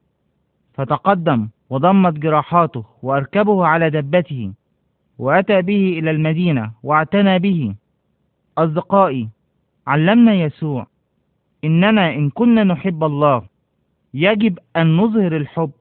فتقدم 0.76 1.50
وضمت 1.70 2.14
جراحاته 2.14 2.86
وأركبه 3.04 3.66
على 3.66 3.90
دبته 3.90 4.54
وأتى 5.18 5.62
به 5.62 6.00
إلى 6.00 6.12
المدينة 6.12 6.72
واعتنى 6.84 7.40
به. 7.40 7.76
أصدقائي 8.58 9.30
علمنا 9.88 10.34
يسوع 10.34 10.88
إننا 11.64 12.10
إن 12.10 12.30
كنا 12.30 12.64
نحب 12.64 13.04
الله 13.04 13.48
يجب 14.14 14.60
أن 14.76 14.98
نظهر 14.98 15.38
الحب 15.38 15.72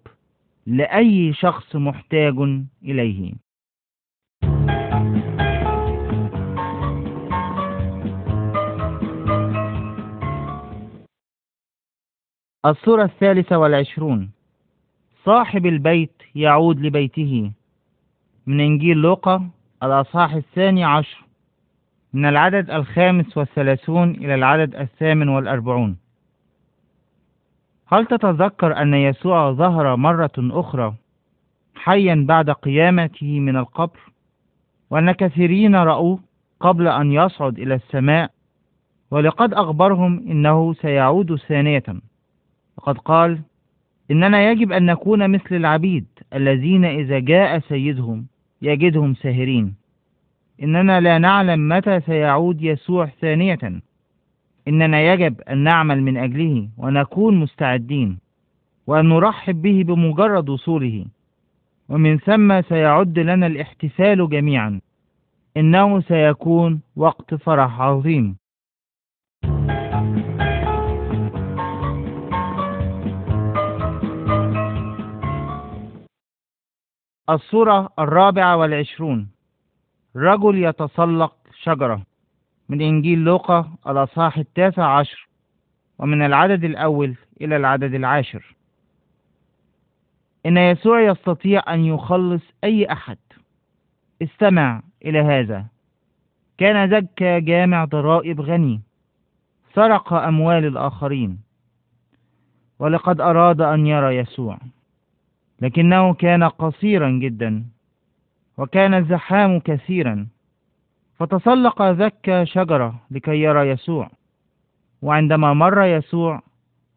لأي 0.67 1.33
شخص 1.33 1.77
محتاج 1.77 2.35
إليه. 2.85 3.35
الصورة 12.67 13.05
الثالثة 13.05 13.59
والعشرون. 13.59 14.34
صاحب 15.25 15.67
البيت 15.67 16.23
يعود 16.35 16.81
لبيته. 16.81 17.51
من 18.47 18.61
إنجيل 18.61 18.97
لوقا 18.97 19.51
الأصحاح 19.83 20.35
الثاني 20.35 20.85
عشر. 20.85 21.25
من 22.13 22.25
العدد 22.27 22.71
الخامس 22.71 23.37
والثلاثون 23.37 24.11
إلى 24.11 24.35
العدد 24.35 24.75
الثامن 24.75 25.29
والأربعون. 25.29 25.97
هل 27.87 28.07
تتذكر 28.07 28.83
أن 28.83 28.95
يسوع 28.95 29.53
ظهر 29.53 29.97
مرة 29.97 30.33
أخرى 30.39 30.95
حيا 31.75 32.25
بعد 32.29 32.51
قيامته 32.51 33.41
من 33.41 33.57
القبر؟ 33.57 34.01
وأن 34.91 35.13
كثيرين 35.13 35.77
رأوه 35.77 36.19
قبل 36.61 36.89
أن 36.89 37.13
يصعد 37.13 37.59
إلى 37.59 37.75
السماء. 37.75 38.31
ولقد 39.11 39.55
أخبرهم 39.55 40.19
إنه 40.19 40.75
سيعود 40.75 41.37
ثانية. 41.37 41.85
وقد 42.77 42.99
قال 42.99 43.41
إننا 44.11 44.51
يجب 44.51 44.73
أن 44.73 44.87
نكون 44.87 45.31
مثل 45.31 45.55
العبيد 45.57 46.07
الذين 46.35 46.85
إذا 46.85 47.19
جاء 47.19 47.59
سيدهم 47.59 48.27
يجدهم 48.63 49.15
ساهرين. 49.15 49.75
إننا 50.63 51.01
لا 51.01 51.19
نعلم 51.19 51.69
متى 51.69 52.01
سيعود 52.01 52.63
يسوع 52.63 53.07
ثانية. 53.07 53.59
إننا 54.69 55.13
يجب 55.13 55.41
أن 55.41 55.59
نعمل 55.59 56.03
من 56.03 56.17
أجله 56.17 56.69
ونكون 56.79 57.37
مستعدين 57.37 58.19
وأن 58.87 59.09
نرحب 59.09 59.63
به 59.63 59.83
بمجرد 59.87 60.49
وصوله. 60.49 61.05
ومن 61.89 62.19
ثم 62.19 62.63
سيعد 62.63 63.19
لنا 63.19 63.47
الاحتفال 63.47 64.29
جميعا. 64.29 64.81
إنه 65.57 66.01
سيكون 66.01 66.81
وقت 66.97 67.35
فرح 67.35 67.81
عظيم. 67.81 68.37
الصورة 77.31 77.89
الرابعة 77.99 78.57
والعشرون. 78.57 79.29
رجل 80.17 80.65
يتسلق 80.65 81.37
شجرة. 81.63 82.03
من 82.69 82.81
إنجيل 82.81 83.19
لوقا 83.19 83.73
الأصحاح 83.87 84.39
التاسع 84.39 84.99
عشر. 84.99 85.29
ومن 85.99 86.23
العدد 86.23 86.65
الأول 86.65 87.15
إلى 87.41 87.57
العدد 87.57 87.95
العاشر. 87.95 88.57
إن 90.47 90.57
يسوع 90.57 91.01
يستطيع 91.01 91.75
أن 91.75 91.85
يخلص 91.85 92.43
أي 92.65 92.93
أحد. 92.93 93.19
استمع 94.23 94.83
إلى 95.05 95.19
هذا. 95.19 95.67
كان 96.59 96.91
زكى 96.91 97.41
جامع 97.41 97.85
ضرائب 97.85 98.41
غني. 98.41 98.81
سرق 99.75 100.13
أموال 100.13 100.65
الآخرين. 100.65 101.39
ولقد 102.79 103.21
أراد 103.21 103.61
أن 103.61 103.87
يرى 103.87 104.17
يسوع. 104.17 104.59
لكنه 105.65 106.15
كان 106.15 106.45
قصيرا 106.45 107.11
جدا 107.11 107.65
وكان 108.59 108.95
الزحام 108.95 109.61
كثيرا. 109.61 110.27
فتسلق 111.19 111.83
زكى 111.83 112.47
شجرة 112.47 113.01
لكي 113.11 113.43
يرى 113.43 113.69
يسوع. 113.69 114.11
وعندما 115.03 115.55
مر 115.55 115.85
يسوع 115.85 116.43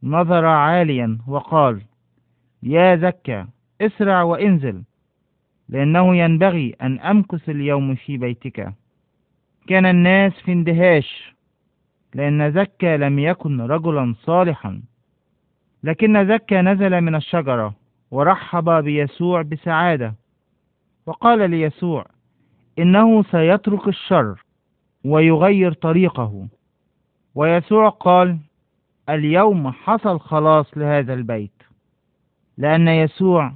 نظر 0.03 0.45
عاليا 0.45 1.17
وقال 1.27 1.82
يا 2.63 2.95
زكى 2.95 3.45
اسرع 3.82 4.23
وانزل 4.23 4.84
لأنه 5.69 6.15
ينبغي 6.15 6.75
أن 6.82 6.99
أمكث 6.99 7.49
اليوم 7.49 7.95
في 7.95 8.17
بيتك. 8.17 8.73
كان 9.67 9.86
الناس 9.86 10.34
في 10.34 10.51
اندهاش 10.51 11.34
لأن 12.13 12.51
زكى 12.51 12.97
لم 12.97 13.19
يكن 13.19 13.62
رجلا 13.62 14.15
صالحا. 14.23 14.82
لكن 15.84 16.27
زكى 16.27 16.62
نزل 16.62 17.01
من 17.01 17.15
الشجرة 17.15 17.87
ورحب 18.12 18.70
بيسوع 18.70 19.41
بسعادة. 19.41 20.15
وقال 21.06 21.50
ليسوع 21.50 22.06
إنه 22.80 23.24
سيترك 23.24 23.88
الشر 23.88 24.43
ويغير 25.06 25.74
طريقه. 25.74 26.48
ويسوع 27.36 27.89
قال 27.89 28.39
اليوم 29.10 29.72
حصل 29.72 30.20
خلاص 30.20 30.78
لهذا 30.78 31.13
البيت 31.13 31.63
لأن 32.58 32.88
يسوع 32.88 33.54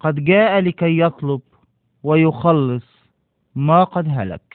قد 0.00 0.24
جاء 0.24 0.60
لكي 0.60 0.98
يطلب 0.98 1.40
ويخلص 2.02 2.84
ما 3.54 3.84
قد 3.84 4.08
هلك. 4.08 4.45